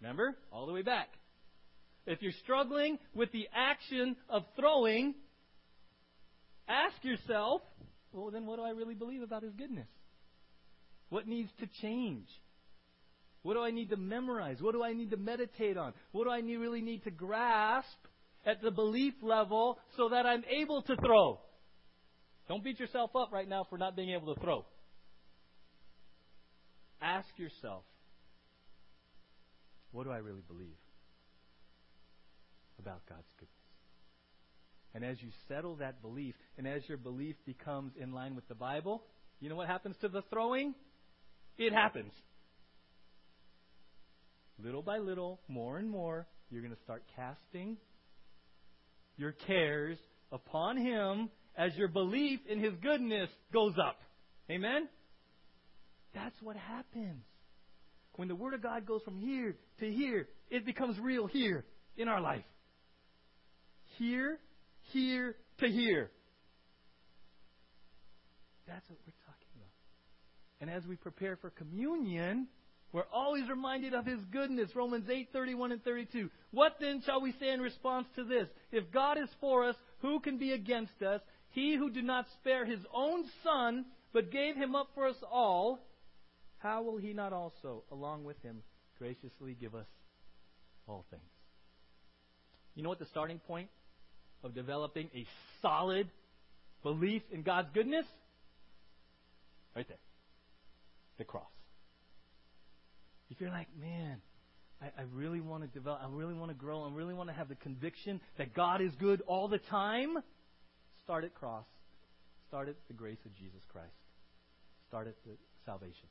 Remember? 0.00 0.36
All 0.50 0.66
the 0.66 0.72
way 0.72 0.82
back. 0.82 1.08
If 2.06 2.22
you're 2.22 2.32
struggling 2.44 2.98
with 3.14 3.32
the 3.32 3.48
action 3.54 4.16
of 4.28 4.44
throwing, 4.58 5.14
ask 6.68 6.94
yourself, 7.02 7.62
well, 8.12 8.30
then 8.30 8.46
what 8.46 8.56
do 8.56 8.62
I 8.62 8.70
really 8.70 8.94
believe 8.94 9.22
about 9.22 9.42
His 9.42 9.52
goodness? 9.54 9.88
What 11.08 11.26
needs 11.26 11.50
to 11.60 11.66
change? 11.82 12.26
What 13.42 13.54
do 13.54 13.60
I 13.60 13.70
need 13.70 13.90
to 13.90 13.96
memorize? 13.96 14.58
What 14.60 14.72
do 14.72 14.82
I 14.82 14.92
need 14.92 15.10
to 15.10 15.16
meditate 15.16 15.76
on? 15.76 15.92
What 16.12 16.24
do 16.24 16.30
I 16.30 16.40
need, 16.40 16.56
really 16.56 16.80
need 16.80 17.04
to 17.04 17.10
grasp 17.10 17.98
at 18.44 18.62
the 18.62 18.70
belief 18.70 19.14
level 19.22 19.78
so 19.96 20.08
that 20.08 20.26
I'm 20.26 20.44
able 20.44 20.82
to 20.82 20.96
throw? 20.96 21.40
Don't 22.48 22.62
beat 22.62 22.78
yourself 22.78 23.14
up 23.16 23.32
right 23.32 23.48
now 23.48 23.66
for 23.68 23.78
not 23.78 23.96
being 23.96 24.10
able 24.10 24.32
to 24.34 24.40
throw. 24.40 24.64
Ask 27.02 27.28
yourself, 27.36 27.82
what 29.90 30.04
do 30.04 30.10
I 30.10 30.18
really 30.18 30.42
believe 30.46 30.74
about 32.86 33.04
God's 33.08 33.26
goodness? 33.36 33.50
And 34.94 35.04
as 35.04 35.20
you 35.20 35.28
settle 35.48 35.74
that 35.76 36.00
belief, 36.00 36.34
and 36.56 36.66
as 36.66 36.82
your 36.88 36.98
belief 36.98 37.34
becomes 37.44 37.92
in 38.00 38.12
line 38.12 38.36
with 38.36 38.46
the 38.48 38.54
Bible, 38.54 39.02
you 39.40 39.48
know 39.48 39.56
what 39.56 39.66
happens 39.66 39.96
to 40.02 40.08
the 40.08 40.22
throwing? 40.30 40.74
It 41.58 41.72
happens. 41.72 42.12
Little 44.62 44.82
by 44.82 44.98
little, 44.98 45.40
more 45.48 45.78
and 45.78 45.90
more, 45.90 46.26
you're 46.48 46.62
going 46.62 46.74
to 46.74 46.82
start 46.82 47.02
casting 47.16 47.76
your 49.16 49.32
cares 49.32 49.98
upon 50.30 50.76
Him 50.76 51.28
as 51.58 51.74
your 51.74 51.88
belief 51.88 52.40
in 52.48 52.60
His 52.60 52.74
goodness 52.82 53.28
goes 53.52 53.74
up. 53.84 53.98
Amen? 54.50 54.88
That's 56.14 56.36
what 56.40 56.56
happens. 56.56 57.24
When 58.14 58.28
the 58.28 58.34
Word 58.34 58.54
of 58.54 58.62
God 58.62 58.86
goes 58.86 59.02
from 59.04 59.18
here 59.18 59.56
to 59.80 59.90
here, 59.90 60.28
it 60.50 60.64
becomes 60.64 60.98
real 60.98 61.26
here 61.26 61.64
in 61.96 62.08
our 62.08 62.20
life. 62.20 62.44
Here, 63.98 64.38
here 64.92 65.36
to 65.60 65.68
here. 65.68 66.10
That's 68.66 68.88
what 68.90 68.98
we're 69.06 69.12
talking 69.24 69.48
about. 69.54 69.70
And 70.60 70.70
as 70.70 70.86
we 70.86 70.96
prepare 70.96 71.36
for 71.36 71.50
communion, 71.50 72.48
we're 72.92 73.04
always 73.12 73.48
reminded 73.48 73.94
of 73.94 74.04
his 74.04 74.20
goodness. 74.32 74.70
Romans 74.74 75.08
8, 75.10 75.28
31 75.32 75.72
and 75.72 75.84
32. 75.84 76.30
What 76.50 76.76
then 76.80 77.02
shall 77.06 77.20
we 77.20 77.32
say 77.40 77.50
in 77.52 77.60
response 77.60 78.06
to 78.16 78.24
this? 78.24 78.48
If 78.72 78.90
God 78.92 79.18
is 79.18 79.28
for 79.40 79.68
us, 79.68 79.76
who 80.00 80.20
can 80.20 80.38
be 80.38 80.52
against 80.52 81.00
us? 81.02 81.20
He 81.50 81.76
who 81.76 81.90
did 81.90 82.04
not 82.04 82.26
spare 82.40 82.66
his 82.66 82.80
own 82.94 83.24
son, 83.42 83.86
but 84.12 84.30
gave 84.30 84.56
him 84.56 84.74
up 84.74 84.88
for 84.94 85.06
us 85.06 85.16
all, 85.30 85.78
how 86.58 86.82
will 86.82 86.98
he 86.98 87.12
not 87.12 87.32
also, 87.32 87.84
along 87.90 88.24
with 88.24 88.40
him, 88.42 88.62
graciously 88.98 89.56
give 89.58 89.74
us 89.74 89.86
all 90.86 91.06
things? 91.10 91.22
You 92.74 92.82
know 92.82 92.90
what 92.90 92.98
the 92.98 93.06
starting 93.06 93.38
point 93.38 93.68
of 94.46 94.54
developing 94.54 95.10
a 95.14 95.26
solid 95.60 96.08
belief 96.82 97.22
in 97.30 97.42
God's 97.42 97.68
goodness? 97.74 98.06
Right 99.74 99.86
there. 99.86 99.98
The 101.18 101.24
cross. 101.24 101.44
If 103.30 103.40
you're 103.40 103.50
like, 103.50 103.68
man, 103.78 104.20
I, 104.80 104.86
I 104.86 105.04
really 105.14 105.40
want 105.40 105.62
to 105.62 105.68
develop, 105.68 106.00
I 106.02 106.08
really 106.10 106.34
want 106.34 106.50
to 106.50 106.56
grow, 106.56 106.84
I 106.84 106.90
really 106.90 107.14
want 107.14 107.28
to 107.28 107.34
have 107.34 107.48
the 107.48 107.54
conviction 107.56 108.20
that 108.38 108.54
God 108.54 108.80
is 108.80 108.92
good 108.98 109.22
all 109.26 109.48
the 109.48 109.58
time, 109.58 110.16
start 111.04 111.24
at 111.24 111.34
cross. 111.34 111.64
Start 112.48 112.68
at 112.68 112.76
the 112.86 112.94
grace 112.94 113.18
of 113.24 113.34
Jesus 113.34 113.60
Christ. 113.72 113.90
Start 114.88 115.08
at 115.08 115.14
the 115.26 115.32
salvation. 115.64 116.06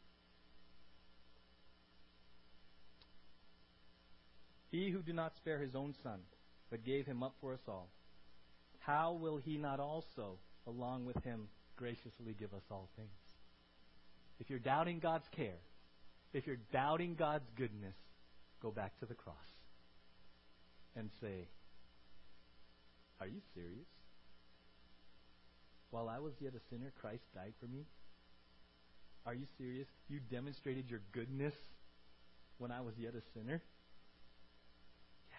He 4.69 4.89
who 4.89 4.99
did 4.99 5.15
not 5.15 5.31
spare 5.37 5.59
his 5.59 5.75
own 5.75 5.95
son, 6.03 6.19
but 6.69 6.83
gave 6.83 7.05
him 7.05 7.23
up 7.23 7.35
for 7.39 7.53
us 7.53 7.61
all, 7.67 7.87
how 8.85 9.17
will 9.19 9.37
he 9.37 9.57
not 9.57 9.79
also, 9.79 10.37
along 10.67 11.05
with 11.05 11.21
him, 11.23 11.47
graciously 11.75 12.35
give 12.37 12.53
us 12.53 12.63
all 12.69 12.89
things? 12.95 13.09
If 14.39 14.49
you're 14.49 14.59
doubting 14.59 14.99
God's 14.99 15.25
care, 15.35 15.59
if 16.33 16.45
you're 16.45 16.59
doubting 16.71 17.15
God's 17.15 17.49
goodness, 17.55 17.95
go 18.61 18.71
back 18.71 18.99
to 18.99 19.05
the 19.05 19.15
cross 19.15 19.35
and 20.95 21.09
say, 21.19 21.47
Are 23.19 23.27
you 23.27 23.41
serious? 23.55 23.87
While 25.89 26.09
I 26.09 26.19
was 26.19 26.33
yet 26.39 26.53
a 26.53 26.59
sinner, 26.69 26.91
Christ 26.99 27.23
died 27.33 27.53
for 27.59 27.67
me? 27.67 27.85
Are 29.25 29.33
you 29.33 29.45
serious? 29.57 29.87
You 30.09 30.19
demonstrated 30.19 30.89
your 30.89 31.01
goodness 31.11 31.53
when 32.57 32.71
I 32.71 32.81
was 32.81 32.93
yet 32.97 33.13
a 33.15 33.21
sinner? 33.33 33.63
Yeah. 35.29 35.35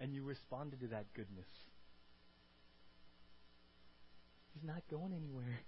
And 0.00 0.12
you 0.12 0.24
responded 0.24 0.80
to 0.80 0.88
that 0.88 1.06
goodness. 1.14 1.46
He's 4.54 4.64
not 4.64 4.82
going 4.90 5.12
anywhere. 5.12 5.60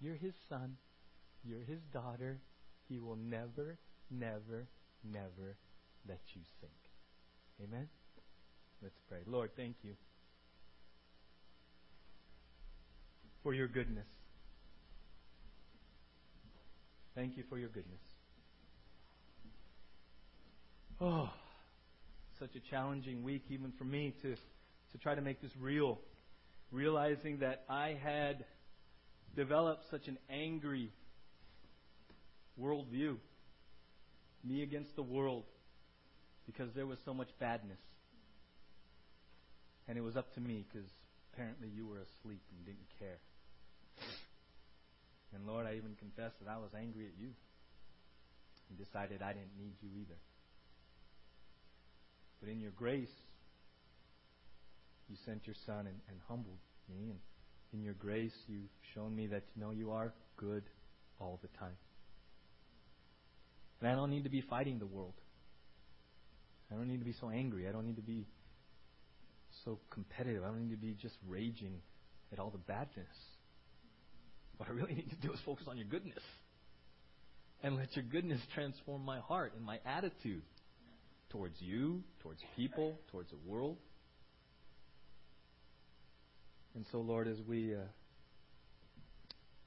You're 0.00 0.16
his 0.16 0.34
son. 0.48 0.76
You're 1.44 1.64
his 1.64 1.80
daughter. 1.92 2.38
He 2.88 2.98
will 2.98 3.16
never, 3.16 3.78
never, 4.10 4.66
never 5.02 5.56
let 6.08 6.20
you 6.34 6.42
sink. 6.60 6.72
Amen? 7.62 7.88
Let's 8.82 8.98
pray. 9.08 9.18
Lord, 9.26 9.50
thank 9.56 9.76
you 9.82 9.94
for 13.42 13.54
your 13.54 13.66
goodness. 13.66 14.06
Thank 17.14 17.36
you 17.36 17.42
for 17.48 17.58
your 17.58 17.68
goodness. 17.68 18.00
Oh, 21.00 21.30
such 22.38 22.54
a 22.54 22.70
challenging 22.70 23.22
week, 23.22 23.44
even 23.50 23.72
for 23.76 23.84
me, 23.84 24.14
to, 24.22 24.34
to 24.34 24.98
try 25.02 25.14
to 25.14 25.20
make 25.20 25.40
this 25.40 25.50
real. 25.60 25.98
Realizing 26.70 27.38
that 27.38 27.64
I 27.68 27.96
had 28.02 28.44
developed 29.34 29.84
such 29.90 30.06
an 30.08 30.18
angry 30.28 30.92
worldview, 32.60 33.16
me 34.44 34.62
against 34.62 34.94
the 34.96 35.02
world, 35.02 35.44
because 36.46 36.70
there 36.74 36.86
was 36.86 36.98
so 37.04 37.14
much 37.14 37.28
badness. 37.38 37.78
And 39.86 39.96
it 39.96 40.02
was 40.02 40.16
up 40.16 40.34
to 40.34 40.40
me 40.40 40.66
because 40.70 40.88
apparently 41.32 41.68
you 41.68 41.86
were 41.86 41.98
asleep 41.98 42.42
and 42.52 42.66
didn't 42.66 42.88
care. 42.98 43.18
And 45.34 45.46
Lord, 45.46 45.66
I 45.66 45.76
even 45.76 45.94
confessed 45.98 46.36
that 46.42 46.50
I 46.50 46.56
was 46.56 46.70
angry 46.76 47.06
at 47.06 47.20
you 47.20 47.30
and 48.68 48.78
decided 48.78 49.22
I 49.22 49.32
didn't 49.32 49.56
need 49.58 49.76
you 49.80 49.88
either. 50.00 50.18
But 52.40 52.50
in 52.50 52.60
your 52.60 52.72
grace, 52.72 53.12
you 55.08 55.16
sent 55.24 55.46
your 55.46 55.56
son 55.66 55.86
and, 55.86 55.96
and 56.08 56.18
humbled 56.28 56.58
me. 56.88 57.10
And 57.10 57.18
in 57.72 57.82
your 57.82 57.94
grace, 57.94 58.32
you've 58.46 58.70
shown 58.94 59.14
me 59.14 59.26
that 59.28 59.44
you 59.54 59.62
know 59.62 59.70
you 59.70 59.90
are 59.90 60.12
good 60.36 60.64
all 61.20 61.38
the 61.42 61.48
time. 61.58 61.76
And 63.80 63.90
I 63.90 63.94
don't 63.94 64.10
need 64.10 64.24
to 64.24 64.30
be 64.30 64.40
fighting 64.40 64.78
the 64.78 64.86
world. 64.86 65.14
I 66.70 66.74
don't 66.74 66.88
need 66.88 66.98
to 66.98 67.04
be 67.04 67.14
so 67.20 67.30
angry. 67.30 67.68
I 67.68 67.72
don't 67.72 67.86
need 67.86 67.96
to 67.96 68.02
be 68.02 68.26
so 69.64 69.78
competitive. 69.90 70.42
I 70.42 70.48
don't 70.48 70.68
need 70.68 70.74
to 70.74 70.80
be 70.80 70.94
just 71.00 71.14
raging 71.26 71.80
at 72.32 72.38
all 72.38 72.50
the 72.50 72.58
badness. 72.58 73.06
What 74.56 74.68
I 74.68 74.72
really 74.72 74.94
need 74.94 75.10
to 75.10 75.26
do 75.26 75.32
is 75.32 75.40
focus 75.44 75.66
on 75.68 75.76
your 75.76 75.86
goodness. 75.86 76.22
And 77.62 77.76
let 77.76 77.96
your 77.96 78.04
goodness 78.04 78.40
transform 78.54 79.04
my 79.04 79.18
heart 79.20 79.52
and 79.56 79.64
my 79.64 79.80
attitude 79.84 80.42
towards 81.30 81.60
you, 81.60 82.02
towards 82.22 82.40
people, 82.56 82.98
towards 83.10 83.30
the 83.30 83.38
world. 83.46 83.76
And 86.74 86.84
so, 86.92 87.00
Lord, 87.00 87.26
as 87.26 87.38
we 87.46 87.74
uh, 87.74 87.78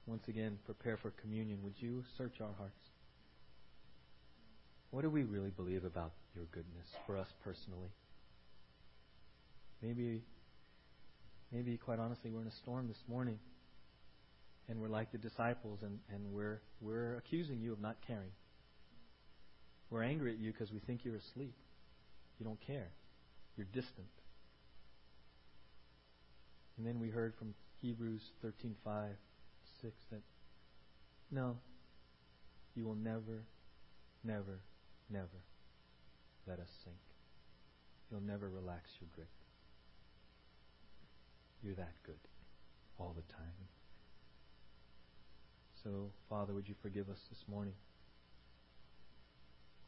once 0.06 0.24
again 0.28 0.58
prepare 0.66 0.98
for 0.98 1.12
communion, 1.12 1.60
would 1.64 1.76
you 1.78 2.04
search 2.18 2.36
our 2.42 2.54
hearts? 2.58 2.80
What 4.92 5.02
do 5.04 5.10
we 5.10 5.24
really 5.24 5.52
believe 5.52 5.86
about 5.86 6.12
your 6.36 6.46
goodness 6.52 6.88
for 7.06 7.18
us 7.18 7.28
personally? 7.44 7.90
Maybe, 9.82 10.24
maybe 11.52 11.78
quite 11.78 12.00
honestly, 12.00 12.30
we're 12.30 12.42
in 12.42 12.48
a 12.48 12.56
storm 12.62 12.88
this 12.88 13.02
morning, 13.08 13.40
and 14.70 14.80
we're 14.80 14.90
like 14.90 15.12
the 15.12 15.18
disciples, 15.18 15.80
and, 15.82 16.00
and 16.14 16.32
we're 16.32 16.62
we're 16.82 17.16
accusing 17.16 17.60
you 17.60 17.74
of 17.74 17.82
not 17.82 17.98
caring. 18.06 18.32
We're 19.90 20.04
angry 20.04 20.34
at 20.34 20.40
you 20.40 20.52
because 20.52 20.72
we 20.72 20.80
think 20.80 21.04
you're 21.04 21.16
asleep. 21.16 21.56
You 22.40 22.46
don't 22.46 22.60
care. 22.66 22.90
You're 23.58 23.68
distant. 23.74 24.08
And 26.78 26.86
then 26.86 27.00
we 27.00 27.10
heard 27.10 27.36
from 27.36 27.54
Hebrews 27.82 28.32
13:5, 28.44 29.18
6 29.82 29.94
that 30.12 30.22
no, 31.32 31.58
you 32.76 32.86
will 32.86 32.96
never, 32.96 33.44
never, 34.24 34.60
never 35.10 35.42
let 36.48 36.60
us 36.60 36.70
sink. 36.84 36.98
You'll 38.10 38.22
never 38.22 38.50
relax 38.50 38.90
your 39.00 39.10
grip. 39.16 39.30
You're 41.64 41.76
that 41.76 41.94
good 42.04 42.20
all 43.00 43.16
the 43.16 43.34
time. 43.34 43.68
So, 45.84 46.12
Father, 46.30 46.54
would 46.54 46.68
you 46.68 46.76
forgive 46.82 47.10
us 47.10 47.20
this 47.30 47.44
morning 47.48 47.74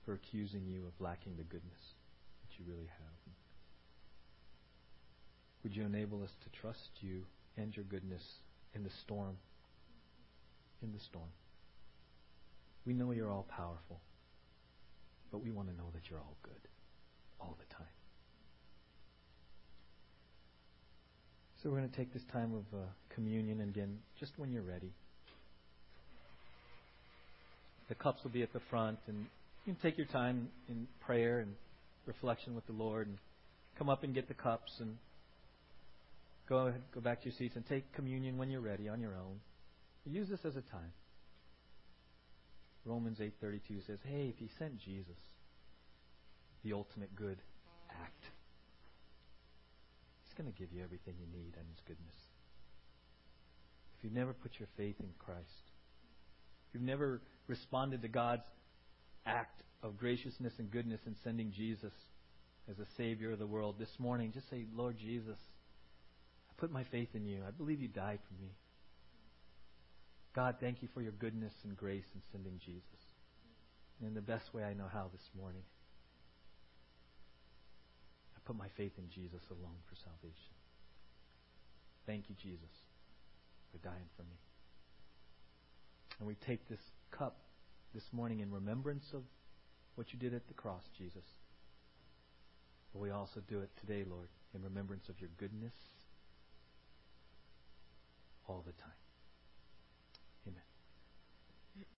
for 0.05 0.13
accusing 0.13 0.65
you 0.65 0.85
of 0.87 0.93
lacking 0.99 1.35
the 1.37 1.43
goodness 1.43 1.93
that 2.41 2.57
you 2.57 2.65
really 2.67 2.87
have? 2.87 3.22
Would 5.63 5.75
you 5.75 5.85
enable 5.85 6.21
us 6.23 6.31
to 6.43 6.61
trust 6.61 6.89
you 6.99 7.23
and 7.57 7.75
your 7.75 7.85
goodness 7.85 8.23
in 8.75 8.83
the 8.83 8.89
storm? 9.03 9.37
In 10.81 10.91
the 10.91 10.99
storm. 10.99 11.29
We 12.85 12.93
know 12.93 13.11
you're 13.11 13.31
all 13.31 13.45
powerful, 13.49 14.01
but 15.31 15.41
we 15.41 15.51
want 15.51 15.69
to 15.69 15.75
know 15.75 15.89
that 15.93 16.09
you're 16.09 16.19
all 16.19 16.35
good 16.43 16.67
all 17.39 17.55
the 17.57 17.75
time. 17.75 17.87
So 21.61 21.69
we're 21.69 21.77
going 21.77 21.89
to 21.89 21.95
take 21.95 22.11
this 22.11 22.23
time 22.33 22.53
of 22.53 22.77
uh, 22.77 22.83
communion 23.15 23.61
again, 23.61 23.99
just 24.19 24.33
when 24.35 24.51
you're 24.51 24.63
ready. 24.63 24.91
The 27.87 27.95
cups 27.95 28.21
will 28.23 28.31
be 28.31 28.43
at 28.43 28.51
the 28.51 28.59
front, 28.69 28.99
and 29.07 29.27
you 29.65 29.73
can 29.73 29.75
take 29.81 29.97
your 29.97 30.07
time 30.07 30.49
in 30.67 30.87
prayer 31.05 31.39
and 31.39 31.53
reflection 32.05 32.53
with 32.53 32.67
the 32.67 32.73
Lord, 32.73 33.07
and 33.07 33.17
come 33.77 33.89
up 33.89 34.03
and 34.03 34.13
get 34.13 34.27
the 34.27 34.33
cups, 34.33 34.73
and 34.81 34.97
go 36.47 36.67
ahead, 36.67 36.81
go 36.93 37.01
back 37.01 37.21
to 37.21 37.29
your 37.29 37.37
seats 37.37 37.55
and 37.55 37.65
take 37.65 37.91
communion 37.93 38.37
when 38.37 38.49
you're 38.49 38.61
ready 38.61 38.89
on 38.89 38.99
your 38.99 39.15
own. 39.15 39.39
Use 40.05 40.27
this 40.29 40.43
as 40.45 40.55
a 40.55 40.61
time. 40.61 40.91
Romans 42.85 43.19
8:32 43.19 43.81
says, 43.87 43.99
"Hey, 44.03 44.27
if 44.27 44.37
He 44.37 44.49
sent 44.59 44.77
Jesus, 44.77 45.17
the 46.63 46.73
ultimate 46.73 47.15
good 47.15 47.37
act, 47.89 48.25
He's 50.23 50.33
going 50.33 50.51
to 50.51 50.59
give 50.59 50.73
you 50.73 50.83
everything 50.83 51.15
you 51.19 51.27
need 51.27 51.53
and 51.57 51.67
His 51.69 51.79
goodness. 51.85 52.15
If 53.97 54.03
you've 54.03 54.13
never 54.13 54.33
put 54.33 54.59
your 54.59 54.67
faith 54.75 54.95
in 54.99 55.09
Christ, 55.19 55.71
if 56.67 56.73
you've 56.73 56.83
never 56.83 57.21
responded 57.47 58.01
to 58.01 58.07
God's 58.07 58.45
act 59.25 59.61
of 59.83 59.97
graciousness 59.97 60.53
and 60.57 60.71
goodness 60.71 61.01
in 61.05 61.15
sending 61.23 61.51
Jesus 61.51 61.93
as 62.69 62.79
a 62.79 62.87
Savior 62.97 63.31
of 63.31 63.39
the 63.39 63.47
world, 63.47 63.75
this 63.77 63.99
morning, 63.99 64.31
just 64.33 64.49
say, 64.49 64.65
Lord 64.73 64.97
Jesus, 64.97 65.37
put 66.63 66.71
my 66.71 66.85
faith 66.85 67.09
in 67.13 67.25
you. 67.25 67.43
I 67.45 67.51
believe 67.51 67.81
you 67.81 67.89
died 67.89 68.19
for 68.25 68.41
me. 68.41 68.49
God, 70.33 70.55
thank 70.61 70.81
you 70.81 70.87
for 70.93 71.01
your 71.01 71.11
goodness 71.11 71.51
and 71.65 71.75
grace 71.75 72.05
in 72.15 72.21
sending 72.31 72.57
Jesus. 72.57 73.03
And 73.99 74.07
in 74.07 74.13
the 74.13 74.21
best 74.21 74.53
way 74.53 74.63
I 74.63 74.71
know 74.71 74.87
how 74.87 75.09
this 75.11 75.29
morning, 75.37 75.63
I 78.33 78.39
put 78.45 78.55
my 78.55 78.67
faith 78.77 78.93
in 78.97 79.09
Jesus 79.09 79.41
alone 79.51 79.75
for 79.89 79.97
salvation. 80.05 80.55
Thank 82.05 82.29
you, 82.29 82.35
Jesus, 82.41 82.71
for 83.73 83.79
dying 83.79 84.07
for 84.15 84.23
me. 84.23 84.39
And 86.19 86.27
we 86.29 86.35
take 86.47 86.69
this 86.69 86.79
cup 87.11 87.39
this 87.93 88.05
morning 88.13 88.39
in 88.39 88.49
remembrance 88.53 89.07
of 89.13 89.23
what 89.95 90.13
you 90.13 90.17
did 90.17 90.33
at 90.33 90.47
the 90.47 90.53
cross, 90.53 90.83
Jesus. 90.97 91.25
But 92.93 93.01
we 93.01 93.11
also 93.11 93.41
do 93.49 93.59
it 93.59 93.71
today, 93.81 94.05
Lord, 94.09 94.29
in 94.55 94.63
remembrance 94.63 95.09
of 95.09 95.19
your 95.19 95.29
goodness 95.37 95.73
all 98.47 98.63
the 98.65 98.73
time. 98.73 99.02